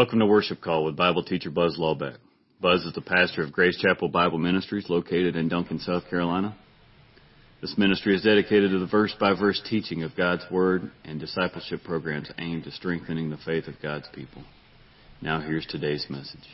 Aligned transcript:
Welcome 0.00 0.20
to 0.20 0.26
Worship 0.26 0.62
Call 0.62 0.86
with 0.86 0.96
Bible 0.96 1.22
teacher 1.22 1.50
Buzz 1.50 1.76
Lawbeck. 1.78 2.16
Buzz 2.58 2.86
is 2.86 2.94
the 2.94 3.02
pastor 3.02 3.42
of 3.42 3.52
Grace 3.52 3.76
Chapel 3.76 4.08
Bible 4.08 4.38
Ministries 4.38 4.88
located 4.88 5.36
in 5.36 5.48
Duncan, 5.48 5.78
South 5.78 6.08
Carolina. 6.08 6.56
This 7.60 7.76
ministry 7.76 8.14
is 8.16 8.22
dedicated 8.22 8.70
to 8.70 8.78
the 8.78 8.86
verse 8.86 9.14
by 9.20 9.34
verse 9.38 9.60
teaching 9.68 10.02
of 10.02 10.16
God's 10.16 10.46
Word 10.50 10.90
and 11.04 11.20
discipleship 11.20 11.84
programs 11.84 12.32
aimed 12.38 12.66
at 12.66 12.72
strengthening 12.72 13.28
the 13.28 13.36
faith 13.44 13.68
of 13.68 13.74
God's 13.82 14.08
people. 14.14 14.42
Now 15.20 15.42
here's 15.42 15.66
today's 15.66 16.06
message. 16.08 16.48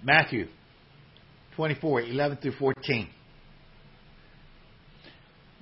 Matthew 0.00 0.46
24, 1.56 2.02
11 2.02 2.36
through 2.36 2.52
14. 2.52 3.08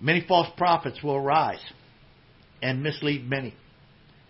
Many 0.03 0.25
false 0.27 0.49
prophets 0.57 1.01
will 1.01 1.15
arise 1.15 1.63
and 2.61 2.83
mislead 2.83 3.31
many 3.31 3.55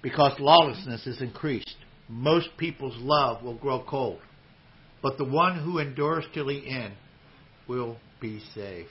because 0.02 0.38
lawlessness 0.38 1.06
is 1.06 1.22
increased. 1.22 1.76
Most 2.10 2.48
people's 2.58 2.96
love 2.98 3.42
will 3.42 3.56
grow 3.56 3.82
cold, 3.82 4.20
but 5.02 5.16
the 5.16 5.24
one 5.24 5.58
who 5.58 5.78
endures 5.78 6.26
till 6.34 6.48
the 6.48 6.68
end 6.68 6.92
will 7.66 7.96
be 8.20 8.42
saved. 8.54 8.90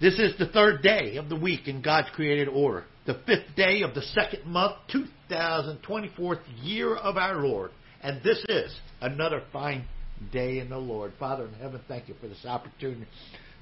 This 0.00 0.16
is 0.20 0.38
the 0.38 0.46
third 0.46 0.80
day 0.80 1.16
of 1.16 1.28
the 1.28 1.34
week 1.34 1.66
in 1.66 1.82
God's 1.82 2.10
created 2.14 2.46
order, 2.46 2.84
the 3.04 3.20
fifth 3.26 3.56
day 3.56 3.82
of 3.82 3.94
the 3.96 4.02
second 4.02 4.46
month, 4.46 4.76
2024th 5.28 6.40
year 6.62 6.94
of 6.94 7.16
our 7.16 7.44
Lord. 7.44 7.72
And 8.00 8.22
this 8.22 8.38
is 8.48 8.72
another 9.00 9.42
fine 9.52 9.86
day 10.32 10.60
in 10.60 10.68
the 10.68 10.78
Lord. 10.78 11.14
Father 11.18 11.48
in 11.48 11.54
heaven, 11.54 11.80
thank 11.88 12.08
you 12.08 12.14
for 12.20 12.28
this 12.28 12.46
opportunity 12.46 13.08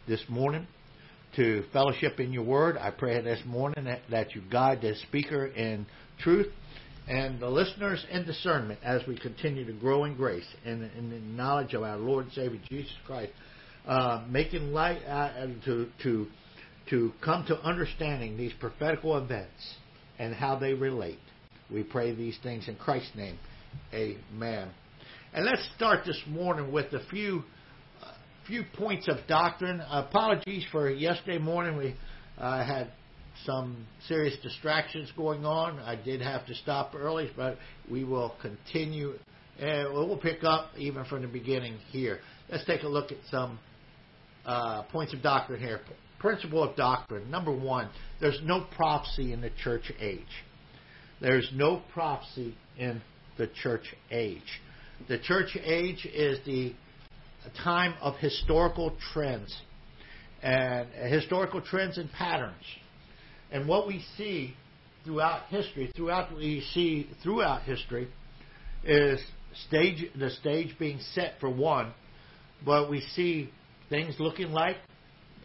this 0.06 0.22
morning 0.28 0.66
to 1.36 1.64
fellowship 1.72 2.18
in 2.18 2.32
your 2.32 2.44
word. 2.44 2.76
I 2.78 2.90
pray 2.90 3.20
this 3.20 3.40
morning 3.44 3.84
that, 3.84 4.00
that 4.10 4.34
you 4.34 4.42
guide 4.50 4.80
the 4.80 4.94
speaker 5.08 5.46
in 5.46 5.86
truth 6.18 6.48
and 7.08 7.38
the 7.38 7.48
listeners 7.48 8.04
in 8.10 8.24
discernment 8.24 8.80
as 8.82 9.02
we 9.06 9.18
continue 9.18 9.64
to 9.64 9.72
grow 9.72 10.04
in 10.04 10.16
grace 10.16 10.46
and 10.64 10.90
in 10.96 11.10
the 11.10 11.18
knowledge 11.18 11.74
of 11.74 11.82
our 11.82 11.98
Lord 11.98 12.24
and 12.24 12.34
Savior 12.34 12.60
Jesus 12.68 12.92
Christ, 13.06 13.32
uh, 13.86 14.24
making 14.28 14.72
light 14.72 15.02
uh, 15.06 15.46
to 15.66 15.88
to 16.02 16.26
to 16.90 17.12
come 17.22 17.44
to 17.46 17.60
understanding 17.60 18.36
these 18.36 18.52
prophetical 18.58 19.16
events 19.18 19.76
and 20.18 20.34
how 20.34 20.58
they 20.58 20.72
relate. 20.72 21.18
We 21.70 21.82
pray 21.82 22.14
these 22.14 22.38
things 22.42 22.68
in 22.68 22.76
Christ's 22.76 23.14
name. 23.16 23.38
Amen. 23.92 24.70
And 25.32 25.44
let's 25.44 25.68
start 25.76 26.06
this 26.06 26.20
morning 26.26 26.72
with 26.72 26.92
a 26.92 27.04
few 27.10 27.44
few 28.46 28.64
points 28.76 29.08
of 29.08 29.16
doctrine. 29.26 29.80
Apologies 29.90 30.64
for 30.70 30.88
yesterday 30.88 31.38
morning. 31.38 31.76
We 31.76 31.96
uh, 32.38 32.64
had 32.64 32.92
some 33.44 33.86
serious 34.06 34.36
distractions 34.42 35.12
going 35.16 35.44
on. 35.44 35.80
I 35.80 35.96
did 35.96 36.20
have 36.20 36.46
to 36.46 36.54
stop 36.54 36.94
early, 36.94 37.30
but 37.36 37.58
we 37.90 38.04
will 38.04 38.34
continue. 38.40 39.14
And 39.58 39.92
we'll 39.92 40.16
pick 40.18 40.44
up 40.44 40.70
even 40.76 41.04
from 41.06 41.22
the 41.22 41.28
beginning 41.28 41.78
here. 41.90 42.20
Let's 42.48 42.64
take 42.66 42.82
a 42.82 42.88
look 42.88 43.10
at 43.10 43.18
some 43.30 43.58
uh, 44.44 44.82
points 44.84 45.12
of 45.12 45.22
doctrine 45.22 45.60
here. 45.60 45.80
Principle 46.20 46.62
of 46.62 46.76
doctrine. 46.76 47.30
Number 47.30 47.52
one, 47.52 47.90
there's 48.20 48.40
no 48.44 48.66
prophecy 48.76 49.32
in 49.32 49.40
the 49.40 49.50
church 49.62 49.90
age. 50.00 50.22
There's 51.20 51.50
no 51.52 51.82
prophecy 51.92 52.54
in 52.78 53.02
the 53.38 53.48
church 53.62 53.94
age. 54.10 54.60
The 55.08 55.18
church 55.18 55.56
age 55.62 56.06
is 56.06 56.38
the 56.46 56.74
time 57.62 57.94
of 58.00 58.16
historical 58.16 58.96
trends 59.12 59.54
and 60.42 60.88
uh, 61.00 61.08
historical 61.08 61.60
trends 61.60 61.98
and 61.98 62.10
patterns. 62.12 62.62
And 63.50 63.68
what 63.68 63.86
we 63.86 64.04
see 64.16 64.54
throughout 65.04 65.46
history, 65.48 65.90
throughout 65.96 66.30
what 66.30 66.40
we 66.40 66.62
see 66.74 67.08
throughout 67.22 67.62
history, 67.62 68.08
is 68.84 69.20
stage 69.68 70.04
the 70.18 70.30
stage 70.30 70.76
being 70.78 71.00
set 71.14 71.34
for 71.40 71.50
one, 71.50 71.92
but 72.64 72.90
we 72.90 73.00
see 73.14 73.50
things 73.88 74.14
looking 74.18 74.50
like 74.50 74.76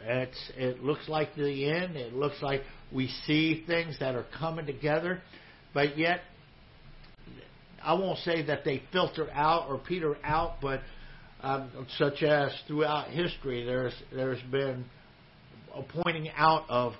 it's, 0.04 0.52
it 0.58 0.84
looks 0.84 1.08
like 1.08 1.36
the 1.36 1.70
end. 1.70 1.96
It 1.96 2.14
looks 2.14 2.42
like 2.42 2.62
we 2.92 3.08
see 3.26 3.64
things 3.68 3.98
that 4.00 4.16
are 4.16 4.26
coming 4.38 4.66
together, 4.66 5.22
but 5.74 5.98
yet 5.98 6.22
I 7.84 7.94
won't 7.94 8.20
say 8.20 8.44
that 8.44 8.64
they 8.64 8.84
filter 8.92 9.30
out 9.32 9.70
or 9.70 9.78
peter 9.78 10.18
out, 10.24 10.56
but 10.62 10.82
um, 11.44 11.70
such 11.98 12.24
as 12.24 12.52
throughout 12.68 13.10
history, 13.10 13.66
there's 13.66 13.94
there's 14.12 14.42
been 14.52 14.86
a 15.74 15.82
pointing 15.82 16.30
out 16.36 16.66
of 16.70 16.94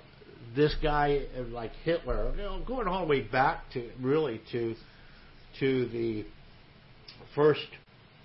this 0.56 0.74
guy 0.82 1.22
like 1.50 1.72
Hitler, 1.84 2.32
you 2.36 2.42
know, 2.42 2.62
going 2.66 2.88
all 2.88 3.02
the 3.02 3.06
way 3.06 3.20
back 3.20 3.70
to 3.74 3.90
really 4.00 4.40
to 4.52 4.74
to 5.60 5.88
the 5.88 6.24
first 7.34 7.66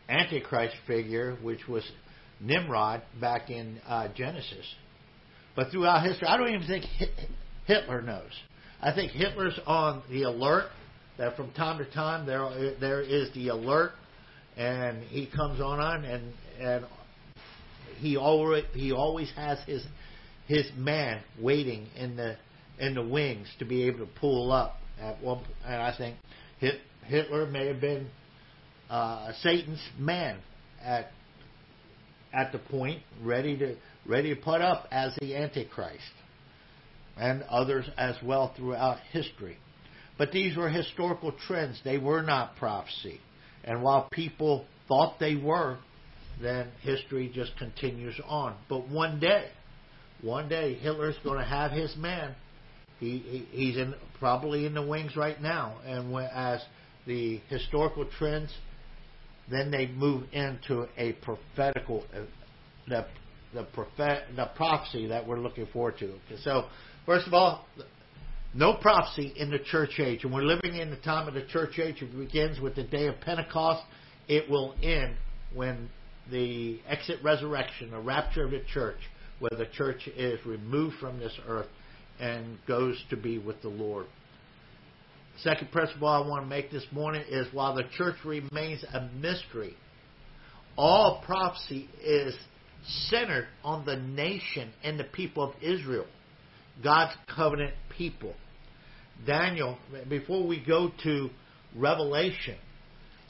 Antichrist 0.10 0.76
figure, 0.88 1.38
which 1.42 1.68
was 1.68 1.84
Nimrod 2.40 3.02
back 3.20 3.50
in 3.50 3.80
uh, 3.88 4.08
Genesis. 4.16 4.66
But 5.56 5.72
throughout 5.72 6.06
history, 6.06 6.28
I 6.28 6.38
don't 6.38 6.50
even 6.50 6.68
think 6.68 6.86
Hitler 7.66 8.02
knows. 8.02 8.32
I 8.82 8.94
think 8.94 9.12
Hitler's 9.12 9.60
on 9.66 10.04
the 10.10 10.24
alert 10.24 10.70
that 11.18 11.36
from 11.36 11.52
time 11.52 11.80
to 11.80 11.92
time 11.92 12.26
there 12.26 12.76
there 12.80 13.02
is 13.02 13.34
the 13.34 13.50
alert 13.50 13.92
and 14.58 15.04
he 15.04 15.28
comes 15.28 15.62
on 15.62 16.04
and 16.04 16.34
and 16.60 16.86
he 18.00 18.18
already 18.18 18.68
he 18.74 18.92
always 18.92 19.32
has 19.36 19.60
his 19.66 19.86
his 20.48 20.70
man 20.76 21.22
waiting 21.40 21.88
in 21.96 22.16
the 22.16 22.36
in 22.80 22.96
the 22.96 23.04
wings 23.04 23.48
to 23.60 23.66
be 23.66 23.84
able 23.84 24.00
to 24.00 24.12
pull 24.20 24.52
up 24.52 24.78
at 25.00 25.22
one 25.22 25.44
and 25.66 25.82
I 25.82 25.96
think 25.96 26.18
Hitler 27.06 27.46
may 27.46 27.68
have 27.68 27.80
been 27.80 28.08
uh, 28.90 29.32
Satan's 29.42 29.82
man 30.00 30.40
at 30.84 31.12
at 32.34 32.52
the 32.52 32.60
point 32.60 33.02
ready 33.22 33.58
to 33.58 33.76
ready 34.06 34.34
to 34.34 34.42
put 34.42 34.62
up 34.62 34.88
as 34.92 35.16
the 35.20 35.36
antichrist 35.36 36.02
and 37.16 37.44
others 37.44 37.86
as 37.98 38.16
well 38.24 38.54
throughout 38.56 39.00
history. 39.12 39.58
But 40.18 40.32
these 40.32 40.56
were 40.56 40.70
historical 40.70 41.32
trends. 41.32 41.80
They 41.84 41.98
were 41.98 42.22
not 42.22 42.56
prophecy 42.56 43.22
and 43.68 43.84
while 43.84 44.08
people 44.12 44.66
thought 44.88 45.20
they 45.20 45.36
were, 45.36 45.78
then 46.42 46.70
history 46.82 47.30
just 47.34 47.52
continues 47.58 48.20
on. 48.26 48.56
But 48.70 48.88
one 48.88 49.20
day, 49.20 49.50
one 50.22 50.48
day, 50.48 50.76
Hitler's 50.76 51.18
going 51.24 51.38
to 51.38 51.46
have 51.46 51.72
his 51.72 51.96
man. 51.98 52.34
He, 53.00 53.20
he 53.20 53.48
he's 53.52 53.78
in 53.78 53.94
probably 54.20 54.66
in 54.66 54.74
the 54.74 54.82
wings 54.82 55.16
right 55.16 55.40
now, 55.40 55.78
and 55.86 56.16
as 56.16 56.64
the 57.06 57.40
historical 57.50 58.06
trends, 58.18 58.52
then 59.52 59.70
they 59.70 59.88
move 59.88 60.24
into 60.32 60.88
a 60.98 61.14
prophetical, 61.14 62.04
uh, 62.16 62.22
the 62.88 63.06
the 63.54 63.64
prophet, 63.64 64.24
the 64.36 64.50
prophecy 64.56 65.08
that 65.08 65.28
we're 65.28 65.40
looking 65.40 65.68
forward 65.68 65.98
to. 66.00 66.14
So, 66.44 66.66
first 67.06 67.28
of 67.28 67.34
all, 67.34 67.66
no 68.54 68.74
prophecy 68.74 69.34
in 69.36 69.50
the 69.50 69.60
church 69.60 70.00
age. 70.00 70.24
And 70.24 70.34
we're 70.34 70.42
living 70.42 70.76
in 70.76 70.90
the 70.90 70.98
time 70.98 71.28
of 71.28 71.34
the 71.34 71.46
church 71.46 71.80
age. 71.80 72.02
It 72.02 72.18
begins 72.18 72.60
with 72.60 72.76
the 72.76 72.84
day 72.84 73.08
of 73.08 73.20
Pentecost. 73.22 73.84
It 74.28 74.50
will 74.50 74.76
end 74.82 75.16
when 75.54 75.90
the 76.32 76.80
exit 76.88 77.20
resurrection, 77.24 77.92
the 77.92 78.00
rapture 78.00 78.46
of 78.46 78.52
the 78.52 78.64
church, 78.74 78.98
where 79.40 79.58
the 79.58 79.68
church 79.74 80.08
is 80.16 80.44
removed 80.46 80.96
from 81.00 81.20
this 81.20 81.34
earth 81.48 81.68
and 82.20 82.58
goes 82.68 83.02
to 83.10 83.18
be 83.18 83.38
with 83.38 83.62
the 83.62 83.70
Lord. 83.70 84.08
Second 85.42 85.72
principle 85.72 86.08
I 86.08 86.20
want 86.20 86.44
to 86.44 86.48
make 86.48 86.72
this 86.72 86.86
morning 86.92 87.24
is 87.30 87.48
while 87.54 87.76
the 87.76 87.84
church 87.96 88.16
remains 88.26 88.84
a 88.92 89.08
mystery, 89.20 89.76
all 90.76 91.22
prophecy 91.26 91.88
is 92.04 92.36
centered 93.10 93.48
on 93.64 93.86
the 93.86 93.98
nation 93.98 94.72
and 94.84 95.00
the 95.00 95.04
people 95.04 95.44
of 95.44 95.54
Israel. 95.62 96.06
God's 96.84 97.16
covenant 97.36 97.74
people. 97.98 98.34
Daniel, 99.26 99.78
before 100.10 100.46
we 100.46 100.64
go 100.64 100.92
to 101.04 101.30
Revelation, 101.76 102.58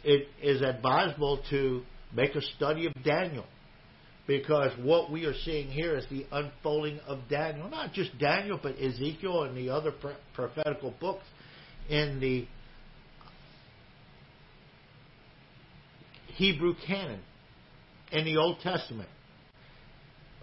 it 0.04 0.28
is 0.42 0.62
advisable 0.62 1.42
to 1.50 1.84
make 2.14 2.36
a 2.36 2.42
study 2.42 2.86
of 2.88 2.94
Daniel 3.04 3.46
because 4.28 4.72
what 4.80 5.10
we 5.10 5.26
are 5.26 5.34
seeing 5.46 5.70
here 5.70 5.98
is 5.98 6.06
the 6.10 6.26
unfolding 6.32 7.00
of 7.08 7.20
Daniel. 7.30 7.70
Not 7.70 7.94
just 7.94 8.18
Daniel, 8.20 8.60
but 8.62 8.76
Ezekiel 8.78 9.44
and 9.44 9.56
the 9.56 9.70
other 9.70 9.94
prophetical 10.34 10.94
books 11.00 11.24
in 11.90 12.20
the 12.20 12.46
Hebrew 16.36 16.76
canon 16.86 17.22
in 18.12 18.26
the 18.26 18.38
Old 18.38 18.60
Testament. 18.60 19.10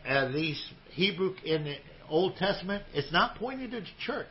And 0.05 0.35
these 0.35 0.61
Hebrew 0.91 1.35
in 1.45 1.65
the 1.65 1.77
Old 2.09 2.37
Testament, 2.37 2.85
it's 2.93 3.12
not 3.12 3.37
pointing 3.37 3.71
to 3.71 3.81
the 3.81 3.87
church. 4.05 4.27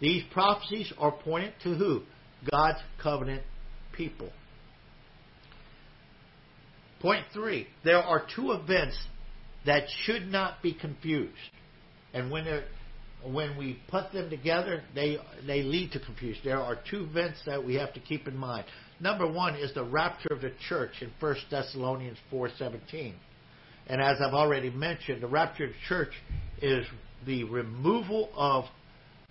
These 0.00 0.24
prophecies 0.32 0.92
are 0.98 1.12
pointed 1.12 1.54
to 1.62 1.74
who? 1.74 2.02
God's 2.50 2.78
covenant 3.02 3.42
people. 3.92 4.30
Point 7.00 7.24
three 7.32 7.66
there 7.84 8.02
are 8.02 8.26
two 8.34 8.52
events 8.52 8.98
that 9.66 9.84
should 10.04 10.26
not 10.26 10.62
be 10.62 10.74
confused. 10.74 11.34
And 12.12 12.30
when 12.30 12.62
when 13.24 13.56
we 13.58 13.78
put 13.88 14.12
them 14.12 14.30
together, 14.30 14.82
they 14.94 15.18
they 15.46 15.62
lead 15.62 15.92
to 15.92 16.00
confusion. 16.00 16.42
There 16.44 16.60
are 16.60 16.78
two 16.90 17.04
events 17.04 17.40
that 17.46 17.62
we 17.64 17.74
have 17.74 17.92
to 17.94 18.00
keep 18.00 18.26
in 18.26 18.36
mind. 18.36 18.64
Number 19.00 19.30
one 19.30 19.54
is 19.54 19.72
the 19.74 19.84
rapture 19.84 20.32
of 20.32 20.40
the 20.40 20.52
church 20.68 20.92
in 21.00 21.10
1 21.20 21.36
Thessalonians 21.50 22.18
4:17. 22.32 23.14
And 23.90 24.00
as 24.00 24.18
I've 24.24 24.34
already 24.34 24.70
mentioned, 24.70 25.20
the 25.20 25.26
rapture 25.26 25.64
of 25.64 25.70
the 25.70 25.76
church 25.88 26.12
is 26.62 26.86
the 27.26 27.42
removal 27.42 28.30
of 28.36 28.66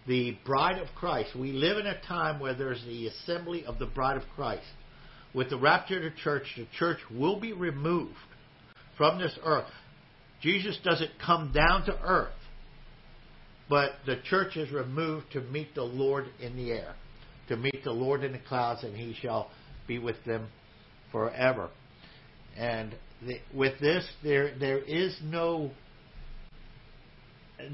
the 0.06 0.38
bride 0.46 0.82
of 0.82 0.90
Christ. 0.96 1.34
We 1.34 1.54
live 1.54 1.78
in 1.78 1.86
a 1.88 2.02
time 2.02 2.42
where 2.42 2.54
there's 2.54 2.84
the 2.84 3.08
assembly 3.08 3.64
of 3.64 3.80
the 3.80 3.86
bride 3.86 4.18
of 4.18 4.24
Christ. 4.36 4.66
With 5.34 5.50
the 5.50 5.58
rapture 5.58 5.96
of 5.96 6.04
the 6.04 6.20
church, 6.22 6.44
the 6.58 6.68
church 6.78 6.98
will 7.10 7.40
be 7.40 7.54
removed 7.54 8.18
from 8.98 9.18
this 9.18 9.32
earth. 9.46 9.72
Jesus 10.42 10.78
doesn't 10.84 11.12
come 11.26 11.54
down 11.54 11.86
to 11.86 11.98
earth, 12.02 12.34
but 13.70 13.92
the 14.06 14.18
church 14.30 14.58
is 14.58 14.74
removed 14.74 15.28
to 15.32 15.42
meet 15.42 15.74
the 15.74 15.84
Lord 15.84 16.26
in 16.42 16.58
the 16.58 16.74
air, 16.74 16.96
to 17.48 17.56
meet 17.56 17.86
the 17.86 17.94
Lord 17.94 18.26
in 18.26 18.34
the 18.34 18.40
clouds, 18.40 18.84
and 18.84 18.94
he 18.94 19.16
shall 19.22 19.52
be 19.88 20.00
with 20.00 20.22
them 20.26 20.50
forever. 21.14 21.70
And 22.58 22.94
with 23.54 23.80
this, 23.80 24.08
there 24.24 24.58
there 24.58 24.80
is 24.80 25.18
no 25.24 25.72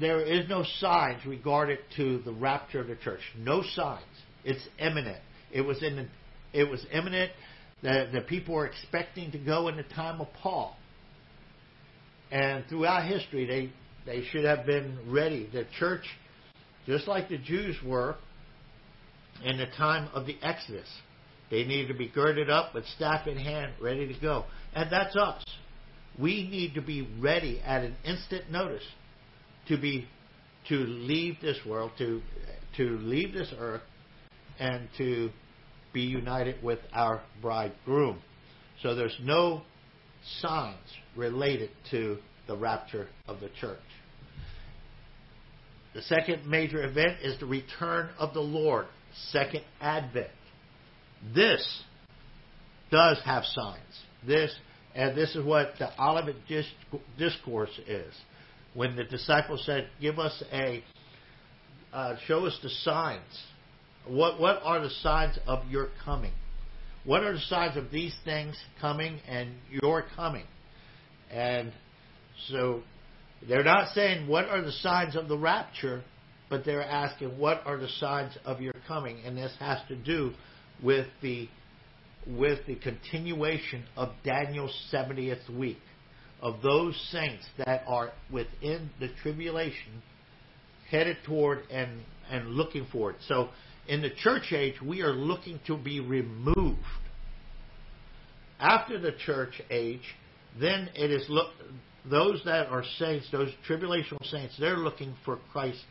there 0.00 0.20
is 0.20 0.48
no 0.48 0.64
signs 0.80 1.24
regarding 1.24 1.78
to 1.96 2.18
the 2.18 2.32
rapture 2.32 2.80
of 2.80 2.88
the 2.88 2.96
church. 2.96 3.20
No 3.38 3.62
signs. 3.74 4.02
It's 4.44 4.66
imminent. 4.78 5.20
It 5.52 5.60
was 5.60 5.82
in 5.82 5.96
the, 5.96 6.06
it 6.52 6.64
was 6.64 6.84
imminent. 6.92 7.30
The, 7.82 8.08
the 8.12 8.20
people 8.22 8.54
were 8.54 8.66
expecting 8.66 9.30
to 9.32 9.38
go 9.38 9.68
in 9.68 9.76
the 9.76 9.84
time 9.84 10.20
of 10.20 10.28
Paul. 10.42 10.76
And 12.30 12.64
throughout 12.68 13.06
history, 13.06 13.46
they, 13.46 13.72
they 14.04 14.24
should 14.26 14.44
have 14.44 14.66
been 14.66 14.98
ready. 15.08 15.48
The 15.52 15.66
church, 15.78 16.04
just 16.86 17.06
like 17.06 17.28
the 17.28 17.38
Jews 17.38 17.76
were 17.84 18.16
in 19.44 19.58
the 19.58 19.66
time 19.66 20.08
of 20.14 20.26
the 20.26 20.36
Exodus, 20.42 20.88
they 21.50 21.64
needed 21.64 21.88
to 21.88 21.94
be 21.94 22.08
girded 22.08 22.50
up 22.50 22.74
with 22.74 22.84
staff 22.96 23.28
in 23.28 23.36
hand, 23.36 23.72
ready 23.80 24.12
to 24.12 24.20
go. 24.20 24.46
And 24.76 24.92
that's 24.92 25.16
us. 25.16 25.42
We 26.20 26.46
need 26.48 26.74
to 26.74 26.82
be 26.82 27.08
ready 27.18 27.60
at 27.64 27.82
an 27.82 27.96
instant 28.04 28.50
notice 28.50 28.84
to 29.68 29.78
be 29.78 30.06
to 30.68 30.74
leave 30.76 31.36
this 31.40 31.58
world, 31.66 31.92
to 31.98 32.20
to 32.76 32.98
leave 32.98 33.32
this 33.32 33.52
earth, 33.58 33.80
and 34.58 34.88
to 34.98 35.30
be 35.94 36.02
united 36.02 36.62
with 36.62 36.78
our 36.92 37.22
bridegroom. 37.40 38.20
So 38.82 38.94
there's 38.94 39.16
no 39.22 39.62
signs 40.40 40.76
related 41.16 41.70
to 41.90 42.18
the 42.46 42.56
rapture 42.56 43.08
of 43.26 43.40
the 43.40 43.48
church. 43.58 43.78
The 45.94 46.02
second 46.02 46.46
major 46.46 46.84
event 46.84 47.20
is 47.22 47.40
the 47.40 47.46
return 47.46 48.10
of 48.18 48.34
the 48.34 48.40
Lord, 48.40 48.86
second 49.30 49.62
advent. 49.80 50.28
This 51.34 51.82
does 52.90 53.18
have 53.24 53.44
signs. 53.44 54.05
This 54.24 54.54
and 54.94 55.16
this 55.16 55.36
is 55.36 55.44
what 55.44 55.74
the 55.78 55.90
Olivet 56.02 56.36
discourse 57.18 57.78
is 57.86 58.14
when 58.72 58.96
the 58.96 59.04
disciples 59.04 59.64
said, 59.64 59.88
"Give 60.00 60.18
us 60.18 60.42
a, 60.52 60.82
uh, 61.92 62.16
show 62.26 62.46
us 62.46 62.58
the 62.62 62.70
signs. 62.70 63.44
What 64.06 64.40
what 64.40 64.60
are 64.62 64.80
the 64.80 64.90
signs 64.90 65.38
of 65.46 65.68
your 65.70 65.90
coming? 66.04 66.32
What 67.04 67.22
are 67.22 67.34
the 67.34 67.40
signs 67.40 67.76
of 67.76 67.90
these 67.90 68.16
things 68.24 68.56
coming 68.80 69.20
and 69.28 69.54
your 69.70 70.02
coming?" 70.02 70.46
And 71.30 71.72
so 72.48 72.82
they're 73.46 73.64
not 73.64 73.92
saying 73.94 74.26
what 74.26 74.48
are 74.48 74.62
the 74.62 74.72
signs 74.72 75.14
of 75.14 75.28
the 75.28 75.36
rapture, 75.36 76.02
but 76.48 76.64
they're 76.64 76.82
asking 76.82 77.38
what 77.38 77.62
are 77.66 77.76
the 77.76 77.88
signs 77.88 78.36
of 78.44 78.60
your 78.60 78.74
coming, 78.86 79.20
and 79.24 79.36
this 79.36 79.54
has 79.58 79.78
to 79.88 79.96
do 79.96 80.32
with 80.82 81.06
the 81.20 81.48
with 82.26 82.66
the 82.66 82.76
continuation 82.76 83.84
of 83.96 84.10
Daniel's 84.24 84.74
70th 84.92 85.48
week 85.56 85.78
of 86.40 86.60
those 86.62 86.94
saints 87.10 87.46
that 87.58 87.82
are 87.86 88.12
within 88.30 88.90
the 89.00 89.08
tribulation, 89.22 90.02
headed 90.90 91.16
toward 91.24 91.60
and, 91.70 92.00
and 92.30 92.48
looking 92.50 92.86
for 92.92 93.10
it. 93.10 93.16
So 93.26 93.48
in 93.88 94.02
the 94.02 94.10
church 94.10 94.52
age, 94.52 94.74
we 94.82 95.02
are 95.02 95.12
looking 95.12 95.60
to 95.66 95.76
be 95.76 96.00
removed. 96.00 96.80
After 98.58 98.98
the 98.98 99.12
church 99.12 99.60
age, 99.70 100.14
then 100.58 100.90
it 100.94 101.10
is 101.10 101.26
look 101.28 101.48
those 102.08 102.40
that 102.44 102.68
are 102.68 102.84
saints, 102.98 103.26
those 103.32 103.50
tribulational 103.68 104.24
saints, 104.30 104.54
they're 104.58 104.76
looking 104.76 105.14
for 105.24 105.38
Christ 105.52 105.82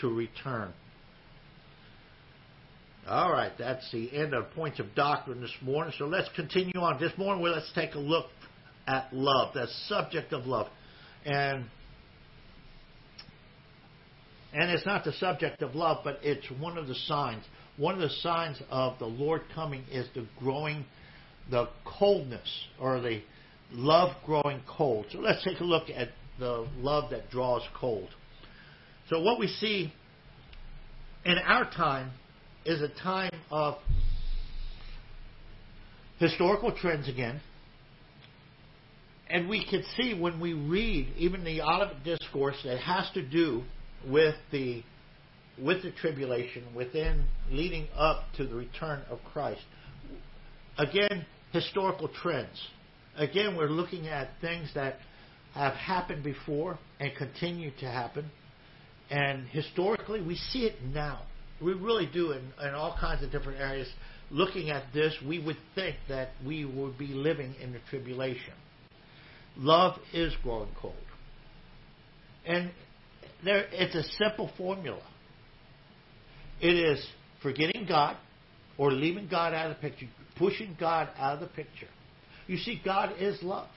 to 0.00 0.08
return. 0.08 0.72
All 3.08 3.30
right, 3.30 3.52
that's 3.56 3.88
the 3.92 4.12
end 4.16 4.34
of 4.34 4.50
points 4.50 4.80
of 4.80 4.92
doctrine 4.96 5.40
this 5.40 5.54
morning. 5.62 5.94
So 5.96 6.06
let's 6.06 6.28
continue 6.34 6.80
on. 6.80 6.98
This 6.98 7.12
morning, 7.16 7.40
well, 7.40 7.52
let's 7.52 7.70
take 7.72 7.94
a 7.94 8.00
look 8.00 8.26
at 8.88 9.12
love, 9.12 9.54
the 9.54 9.68
subject 9.86 10.32
of 10.32 10.46
love. 10.46 10.66
And 11.24 11.66
and 14.52 14.70
it's 14.70 14.84
not 14.84 15.04
the 15.04 15.12
subject 15.12 15.62
of 15.62 15.76
love, 15.76 15.98
but 16.02 16.18
it's 16.22 16.50
one 16.58 16.76
of 16.76 16.88
the 16.88 16.96
signs. 16.96 17.44
One 17.76 17.94
of 17.94 18.00
the 18.00 18.10
signs 18.22 18.60
of 18.70 18.98
the 18.98 19.06
Lord 19.06 19.42
coming 19.54 19.84
is 19.92 20.08
the 20.14 20.26
growing, 20.40 20.84
the 21.48 21.68
coldness 21.84 22.66
or 22.80 23.00
the 23.00 23.22
love 23.70 24.16
growing 24.24 24.62
cold. 24.66 25.06
So 25.12 25.18
let's 25.18 25.44
take 25.44 25.60
a 25.60 25.64
look 25.64 25.90
at 25.94 26.08
the 26.40 26.66
love 26.78 27.10
that 27.10 27.30
draws 27.30 27.62
cold. 27.78 28.08
So 29.10 29.20
what 29.20 29.38
we 29.38 29.46
see 29.46 29.92
in 31.24 31.38
our 31.38 31.70
time 31.70 32.10
is 32.66 32.82
a 32.82 32.88
time 33.02 33.30
of 33.50 33.76
historical 36.18 36.72
trends 36.72 37.08
again, 37.08 37.40
and 39.30 39.48
we 39.48 39.64
can 39.64 39.84
see 39.96 40.14
when 40.14 40.40
we 40.40 40.52
read 40.52 41.12
even 41.16 41.44
the 41.44 41.60
Olivet 41.60 42.04
Discourse 42.04 42.56
that 42.64 42.78
has 42.78 43.08
to 43.14 43.22
do 43.22 43.62
with 44.06 44.34
the 44.50 44.82
with 45.58 45.82
the 45.82 45.90
tribulation, 45.90 46.64
within 46.74 47.24
leading 47.50 47.88
up 47.96 48.24
to 48.36 48.46
the 48.46 48.54
return 48.54 49.02
of 49.08 49.18
Christ. 49.32 49.62
Again, 50.76 51.24
historical 51.52 52.08
trends. 52.08 52.60
Again, 53.16 53.56
we're 53.56 53.70
looking 53.70 54.06
at 54.06 54.28
things 54.42 54.70
that 54.74 54.96
have 55.54 55.72
happened 55.72 56.22
before 56.22 56.78
and 57.00 57.10
continue 57.16 57.70
to 57.80 57.86
happen. 57.86 58.30
And 59.08 59.46
historically, 59.48 60.20
we 60.20 60.34
see 60.34 60.66
it 60.66 60.82
now. 60.82 61.22
We 61.62 61.72
really 61.72 62.06
do 62.06 62.32
in, 62.32 62.52
in 62.62 62.74
all 62.74 62.96
kinds 62.98 63.22
of 63.22 63.30
different 63.30 63.60
areas. 63.60 63.88
Looking 64.30 64.70
at 64.70 64.92
this, 64.92 65.14
we 65.26 65.38
would 65.38 65.56
think 65.74 65.96
that 66.08 66.30
we 66.44 66.64
would 66.64 66.98
be 66.98 67.08
living 67.08 67.54
in 67.60 67.72
the 67.72 67.78
tribulation. 67.90 68.54
Love 69.56 69.98
is 70.12 70.34
growing 70.42 70.70
cold. 70.80 70.94
And 72.44 72.70
there, 73.44 73.66
it's 73.72 73.94
a 73.94 74.02
simple 74.24 74.50
formula. 74.56 75.02
It 76.60 76.74
is 76.74 77.06
forgetting 77.42 77.86
God 77.88 78.16
or 78.78 78.92
leaving 78.92 79.28
God 79.28 79.54
out 79.54 79.70
of 79.70 79.76
the 79.76 79.80
picture, 79.80 80.06
pushing 80.36 80.76
God 80.78 81.08
out 81.16 81.34
of 81.34 81.40
the 81.40 81.46
picture. 81.46 81.88
You 82.46 82.58
see, 82.58 82.80
God 82.84 83.14
is 83.18 83.42
love. 83.42 83.68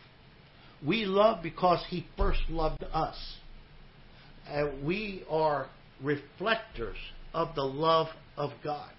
We 0.86 1.06
love 1.06 1.44
because 1.44 1.84
He 1.90 2.06
first 2.18 2.42
loved 2.50 2.84
us. 2.84 3.18
Uh, 4.50 4.66
we 4.84 5.24
are 5.30 5.68
reflectors 6.02 6.98
of 7.34 7.56
the 7.56 7.64
love 7.64 8.08
of 8.38 8.52
God. 8.64 8.92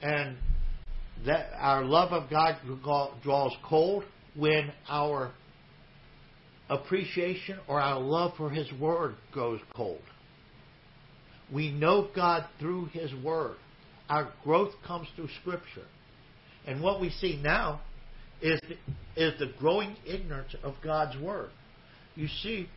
And 0.00 0.36
that 1.26 1.50
our 1.58 1.84
love 1.84 2.12
of 2.12 2.28
God 2.28 2.56
draws 3.22 3.52
cold 3.64 4.04
when 4.34 4.72
our 4.88 5.32
appreciation 6.68 7.58
or 7.68 7.80
our 7.80 8.00
love 8.00 8.32
for 8.36 8.50
His 8.50 8.70
Word 8.80 9.14
goes 9.34 9.60
cold. 9.74 10.00
We 11.52 11.70
know 11.70 12.08
God 12.14 12.46
through 12.58 12.86
His 12.86 13.12
Word. 13.22 13.56
Our 14.08 14.32
growth 14.42 14.72
comes 14.86 15.06
through 15.14 15.28
Scripture. 15.40 15.86
And 16.66 16.82
what 16.82 17.00
we 17.00 17.10
see 17.10 17.40
now 17.42 17.80
is 18.40 18.58
the, 18.68 19.22
is 19.22 19.38
the 19.38 19.52
growing 19.58 19.96
ignorance 20.06 20.54
of 20.62 20.74
God's 20.82 21.20
Word. 21.20 21.50
You 22.14 22.28
see, 22.42 22.68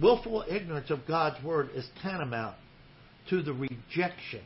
willful 0.00 0.44
ignorance 0.48 0.90
of 0.90 1.06
God's 1.06 1.42
Word 1.44 1.70
is 1.74 1.86
tantamount 2.02 2.56
to 3.30 3.42
the 3.42 3.52
rejection 3.52 4.42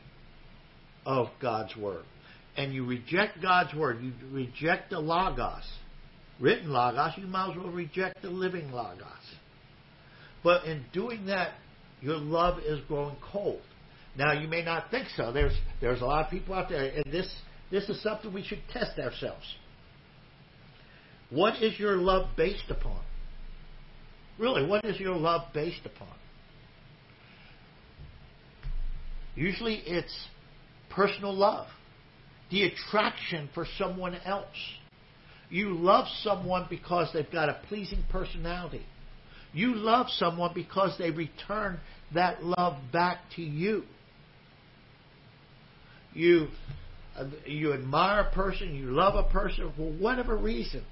of 1.05 1.27
God's 1.41 1.75
Word. 1.75 2.03
And 2.57 2.73
you 2.73 2.85
reject 2.85 3.41
God's 3.41 3.73
Word, 3.73 4.01
you 4.01 4.11
reject 4.31 4.89
the 4.89 4.99
Logos 4.99 5.65
written 6.41 6.71
Logos, 6.71 7.13
you 7.17 7.27
might 7.27 7.51
as 7.51 7.57
well 7.57 7.69
reject 7.69 8.21
the 8.21 8.29
living 8.29 8.71
Logos. 8.71 9.05
But 10.43 10.65
in 10.65 10.83
doing 10.91 11.27
that, 11.27 11.51
your 12.01 12.17
love 12.17 12.59
is 12.65 12.79
growing 12.87 13.15
cold. 13.31 13.61
Now 14.17 14.33
you 14.33 14.47
may 14.47 14.63
not 14.63 14.89
think 14.89 15.07
so. 15.15 15.31
There's 15.31 15.53
there's 15.79 16.01
a 16.01 16.05
lot 16.05 16.25
of 16.25 16.31
people 16.31 16.55
out 16.55 16.67
there, 16.67 16.91
and 16.95 17.13
this 17.13 17.31
this 17.69 17.87
is 17.87 18.01
something 18.01 18.33
we 18.33 18.43
should 18.43 18.61
test 18.73 18.99
ourselves. 18.99 19.45
What 21.29 21.61
is 21.61 21.79
your 21.79 21.95
love 21.95 22.29
based 22.35 22.69
upon? 22.69 22.99
Really, 24.41 24.65
what 24.65 24.83
is 24.85 24.99
your 24.99 25.15
love 25.15 25.53
based 25.53 25.85
upon? 25.85 26.07
Usually 29.35 29.75
it's 29.85 30.27
personal 30.89 31.31
love, 31.31 31.67
the 32.49 32.63
attraction 32.63 33.49
for 33.53 33.67
someone 33.77 34.15
else. 34.25 34.47
You 35.51 35.75
love 35.75 36.07
someone 36.23 36.65
because 36.71 37.11
they've 37.13 37.31
got 37.31 37.49
a 37.49 37.61
pleasing 37.67 38.03
personality. 38.09 38.83
You 39.53 39.75
love 39.75 40.07
someone 40.09 40.53
because 40.55 40.97
they 40.97 41.11
return 41.11 41.79
that 42.15 42.43
love 42.43 42.81
back 42.91 43.19
to 43.35 43.43
you. 43.43 43.83
You 46.13 46.47
uh, 47.15 47.25
you 47.45 47.73
admire 47.73 48.21
a 48.21 48.33
person, 48.33 48.73
you 48.73 48.87
love 48.87 49.13
a 49.13 49.29
person 49.31 49.71
for 49.77 49.91
whatever 49.91 50.35
reason. 50.35 50.83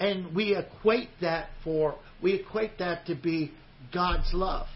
And 0.00 0.34
we 0.34 0.56
equate 0.56 1.10
that 1.20 1.50
for 1.62 1.94
we 2.22 2.34
equate 2.34 2.78
that 2.78 3.06
to 3.06 3.14
be 3.14 3.52
God's 3.92 4.32
love. 4.32 4.66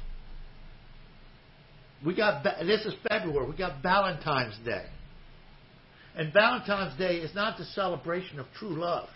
We 2.04 2.14
got 2.14 2.44
this 2.44 2.84
is 2.84 2.94
February. 3.08 3.48
We 3.48 3.56
got 3.56 3.82
Valentine's 3.82 4.58
Day. 4.64 4.84
And 6.16 6.32
Valentine's 6.32 6.96
Day 6.98 7.16
is 7.16 7.34
not 7.34 7.58
the 7.58 7.64
celebration 7.64 8.38
of 8.38 8.46
true 8.58 8.78
love. 8.80 9.08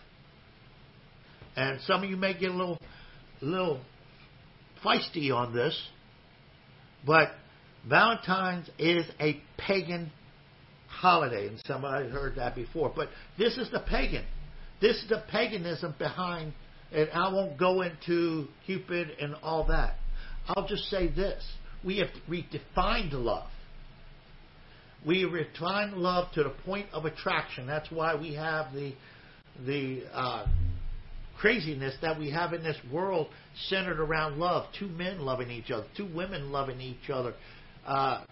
And 1.56 1.80
some 1.82 2.02
of 2.02 2.10
you 2.10 2.16
may 2.16 2.34
get 2.34 2.50
a 2.50 2.54
little, 2.54 2.78
little 3.40 3.80
feisty 4.84 5.34
on 5.34 5.54
this, 5.54 5.80
but 7.06 7.30
Valentine's 7.88 8.68
is 8.78 9.04
a 9.20 9.40
pagan 9.56 10.10
holiday, 10.88 11.48
and 11.48 11.60
somebody 11.66 12.08
heard 12.08 12.36
that 12.36 12.54
before. 12.54 12.92
But 12.94 13.08
this 13.36 13.58
is 13.58 13.70
the 13.70 13.80
pagan. 13.80 14.24
This 14.80 14.96
is 14.96 15.08
the 15.08 15.22
paganism 15.30 15.94
behind, 15.98 16.52
and 16.92 17.08
I 17.12 17.32
won't 17.32 17.58
go 17.58 17.82
into 17.82 18.46
Cupid 18.66 19.10
and 19.20 19.34
all 19.42 19.64
that. 19.66 19.96
I'll 20.48 20.66
just 20.66 20.84
say 20.84 21.08
this: 21.08 21.44
we 21.84 21.98
have 21.98 22.08
redefined 22.28 23.12
love. 23.12 23.48
We 25.06 25.24
refine 25.24 25.96
love 25.96 26.32
to 26.34 26.42
the 26.42 26.50
point 26.64 26.86
of 26.92 27.04
attraction. 27.04 27.66
That's 27.66 27.90
why 27.90 28.14
we 28.14 28.34
have 28.34 28.72
the 28.72 28.94
the 29.64 30.04
uh, 30.12 30.46
craziness 31.38 31.94
that 32.02 32.18
we 32.18 32.30
have 32.30 32.52
in 32.52 32.62
this 32.62 32.76
world 32.92 33.28
centered 33.68 34.00
around 34.00 34.38
love. 34.38 34.66
Two 34.78 34.88
men 34.88 35.20
loving 35.20 35.50
each 35.50 35.70
other, 35.70 35.86
two 35.96 36.08
women 36.14 36.50
loving 36.50 36.80
each 36.80 37.10
other, 37.12 37.34
uh, 37.86 38.24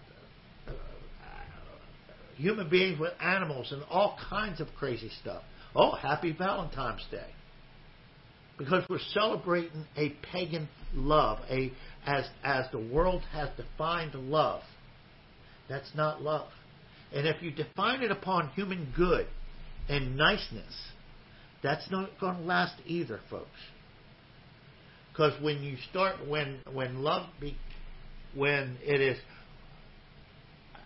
human 2.35 2.69
beings 2.69 2.99
with 2.99 3.13
animals, 3.21 3.71
and 3.71 3.83
all 3.89 4.17
kinds 4.29 4.59
of 4.59 4.67
crazy 4.77 5.11
stuff. 5.21 5.43
Oh, 5.75 5.95
happy 5.95 6.31
Valentine's 6.31 7.05
Day. 7.11 7.29
Because 8.57 8.83
we're 8.89 8.99
celebrating 9.13 9.85
a 9.95 10.09
pagan 10.31 10.67
love, 10.93 11.39
a 11.49 11.71
as 12.05 12.25
as 12.43 12.65
the 12.71 12.79
world 12.79 13.21
has 13.31 13.49
defined 13.55 14.15
love. 14.15 14.63
That's 15.69 15.91
not 15.93 16.21
love. 16.21 16.47
And 17.13 17.27
if 17.27 17.41
you 17.41 17.51
define 17.51 18.01
it 18.01 18.11
upon 18.11 18.49
human 18.49 18.91
good 18.95 19.27
and 19.87 20.17
niceness, 20.17 20.73
that's 21.61 21.89
not 21.91 22.09
going 22.19 22.37
to 22.37 22.41
last 22.41 22.75
either, 22.85 23.19
folks. 23.29 23.49
Because 25.11 25.33
when 25.41 25.63
you 25.63 25.77
start, 25.89 26.27
when 26.27 26.59
when 26.71 27.01
love 27.03 27.27
be, 27.39 27.57
when 28.35 28.77
it 28.83 29.01
is, 29.01 29.17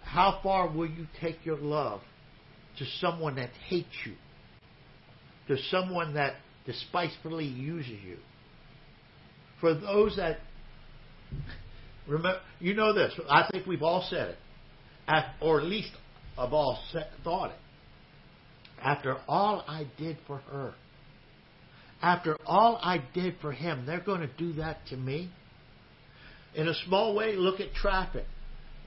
how 0.04 0.40
far 0.44 0.70
will 0.70 0.90
you 0.90 1.08
take 1.20 1.46
your 1.46 1.58
love 1.58 2.02
to 2.78 2.86
someone 3.00 3.36
that 3.36 3.50
hates 3.68 3.90
you, 4.06 4.14
to 5.48 5.58
someone 5.70 6.14
that 6.16 6.36
despitefully 6.66 7.46
uses 7.46 7.98
you? 8.04 8.18
For 9.60 9.74
those 9.74 10.16
that 10.18 10.40
remember, 12.08 12.40
you 12.60 12.74
know 12.74 12.94
this. 12.94 13.14
I 13.30 13.48
think 13.52 13.66
we've 13.68 13.84
all 13.84 14.06
said 14.10 14.30
it, 14.30 15.26
or 15.40 15.60
at 15.60 15.66
least 15.66 15.92
have 16.38 16.54
all 16.54 16.80
thought 17.24 17.52
it. 17.52 17.58
After 18.82 19.18
all 19.28 19.64
I 19.68 19.86
did 19.98 20.18
for 20.26 20.38
her, 20.38 20.74
after 22.02 22.36
all 22.48 22.80
I 22.82 23.04
did 23.14 23.36
for 23.42 23.52
him, 23.52 23.86
they're 23.86 24.02
going 24.02 24.22
to 24.22 24.30
do 24.38 24.54
that 24.54 24.86
to 24.88 24.98
me. 24.98 25.30
In 26.56 26.68
a 26.68 26.74
small 26.86 27.16
way, 27.16 27.36
look 27.36 27.60
at 27.60 27.74
traffic. 27.74 28.26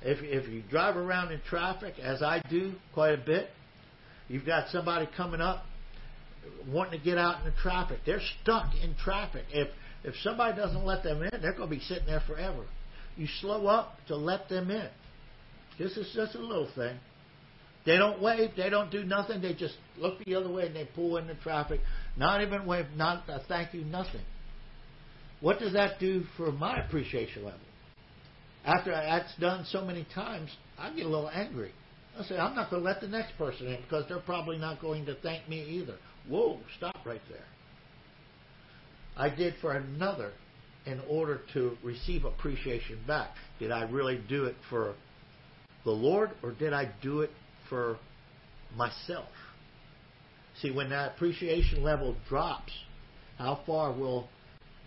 If, 0.02 0.18
if 0.22 0.50
you 0.50 0.62
drive 0.68 0.96
around 0.96 1.32
in 1.32 1.40
traffic, 1.48 1.94
as 2.02 2.22
I 2.22 2.42
do 2.50 2.74
quite 2.92 3.14
a 3.14 3.22
bit, 3.24 3.48
you've 4.28 4.44
got 4.44 4.68
somebody 4.70 5.08
coming 5.16 5.40
up 5.40 5.64
wanting 6.68 6.98
to 6.98 7.04
get 7.04 7.18
out 7.18 7.40
in 7.40 7.44
the 7.46 7.56
traffic. 7.60 8.00
They're 8.06 8.20
stuck 8.42 8.66
in 8.82 8.94
traffic. 8.96 9.44
If 9.52 9.68
if 10.04 10.14
somebody 10.22 10.56
doesn't 10.56 10.84
let 10.84 11.02
them 11.02 11.22
in, 11.22 11.40
they're 11.40 11.54
going 11.54 11.70
to 11.70 11.74
be 11.74 11.80
sitting 11.80 12.06
there 12.06 12.22
forever. 12.26 12.64
You 13.16 13.26
slow 13.40 13.66
up 13.66 13.96
to 14.08 14.16
let 14.16 14.48
them 14.48 14.70
in. 14.70 14.88
This 15.78 15.96
is 15.96 16.12
just 16.14 16.34
a 16.34 16.38
little 16.38 16.68
thing. 16.74 16.98
They 17.86 17.96
don't 17.96 18.20
wave. 18.20 18.50
They 18.56 18.70
don't 18.70 18.90
do 18.90 19.04
nothing. 19.04 19.40
They 19.40 19.54
just 19.54 19.74
look 19.98 20.22
the 20.24 20.34
other 20.34 20.50
way 20.50 20.66
and 20.66 20.76
they 20.76 20.88
pull 20.94 21.16
in 21.16 21.26
the 21.26 21.34
traffic. 21.34 21.80
Not 22.16 22.42
even 22.42 22.66
wave. 22.66 22.86
Not 22.96 23.28
a 23.28 23.40
thank 23.48 23.74
you. 23.74 23.84
Nothing. 23.84 24.22
What 25.40 25.58
does 25.58 25.72
that 25.74 25.98
do 26.00 26.24
for 26.36 26.52
my 26.52 26.84
appreciation 26.84 27.44
level? 27.44 27.60
After 28.64 28.92
that's 28.92 29.34
done 29.36 29.66
so 29.68 29.84
many 29.84 30.06
times, 30.14 30.50
I 30.78 30.90
get 30.94 31.04
a 31.04 31.08
little 31.08 31.28
angry. 31.28 31.72
I 32.18 32.24
say, 32.24 32.38
I'm 32.38 32.54
not 32.54 32.70
going 32.70 32.82
to 32.82 32.88
let 32.88 33.00
the 33.00 33.08
next 33.08 33.36
person 33.36 33.66
in 33.66 33.82
because 33.82 34.04
they're 34.08 34.20
probably 34.20 34.56
not 34.56 34.80
going 34.80 35.04
to 35.06 35.14
thank 35.16 35.48
me 35.48 35.62
either. 35.62 35.96
Whoa, 36.28 36.58
stop 36.76 36.98
right 37.04 37.20
there. 37.28 37.44
I 39.16 39.28
did 39.34 39.54
for 39.60 39.72
another 39.72 40.32
in 40.86 41.00
order 41.08 41.40
to 41.54 41.76
receive 41.82 42.24
appreciation 42.24 42.98
back. 43.06 43.30
Did 43.58 43.70
I 43.70 43.82
really 43.82 44.20
do 44.28 44.44
it 44.46 44.56
for 44.68 44.94
the 45.84 45.90
Lord 45.90 46.30
or 46.42 46.52
did 46.52 46.72
I 46.72 46.90
do 47.02 47.20
it 47.20 47.30
for 47.68 47.98
myself. 48.76 49.28
See, 50.60 50.70
when 50.70 50.90
that 50.90 51.14
appreciation 51.14 51.82
level 51.82 52.16
drops, 52.28 52.72
how 53.38 53.60
far 53.66 53.92
will 53.92 54.28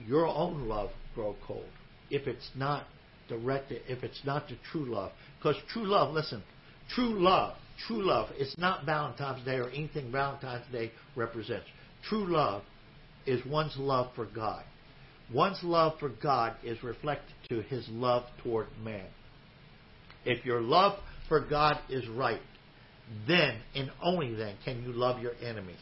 your 0.06 0.28
own 0.28 0.68
love 0.68 0.92
grow 1.14 1.36
cold 1.46 1.66
if 2.10 2.28
it's 2.28 2.50
not 2.56 2.86
directed, 3.28 3.82
if 3.88 4.04
it's 4.04 4.22
not 4.26 4.48
the 4.48 4.56
true 4.72 4.86
love? 4.86 5.12
Because 5.38 5.56
true 5.72 5.86
love, 5.86 6.14
listen, 6.14 6.44
true 6.90 7.20
love, 7.22 7.58
true 7.86 8.06
love, 8.06 8.30
it's 8.38 8.58
not 8.58 8.86
Valentine's 8.86 9.44
Day 9.46 9.56
or 9.58 9.70
anything 9.70 10.12
Valentine's 10.12 10.66
Day 10.72 10.92
represents. 11.16 11.66
True 12.08 12.26
love 12.32 12.64
is 13.26 13.46
one's 13.46 13.76
love 13.78 14.12
for 14.16 14.26
God. 14.26 14.64
One's 15.34 15.62
love 15.62 16.00
for 16.00 16.10
God 16.10 16.56
is 16.64 16.82
reflected 16.84 17.36
to 17.50 17.62
his 17.62 17.88
love 17.90 18.24
toward 18.44 18.68
man. 18.82 19.08
If 20.26 20.46
your 20.46 20.62
love 20.62 20.98
for 21.28 21.42
God 21.42 21.78
is 21.90 22.08
right, 22.08 22.42
then 23.28 23.60
and 23.76 23.92
only 24.02 24.34
then 24.34 24.56
can 24.64 24.84
you 24.84 24.94
love 24.94 25.22
your 25.22 25.34
enemies. 25.44 25.80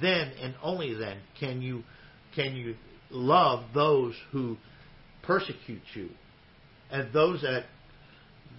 Then 0.00 0.32
and 0.40 0.54
only 0.62 0.94
then 0.94 1.18
can 1.38 1.62
you 1.62 1.82
can 2.34 2.54
you 2.54 2.76
love 3.10 3.64
those 3.74 4.14
who 4.32 4.56
persecute 5.22 5.82
you 5.94 6.10
and 6.90 7.12
those 7.12 7.42
that 7.42 7.64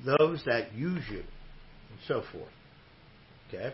those 0.05 0.43
that 0.45 0.73
use 0.73 1.03
you 1.09 1.19
and 1.19 1.99
so 2.07 2.23
forth. 2.31 2.51
Okay? 3.53 3.74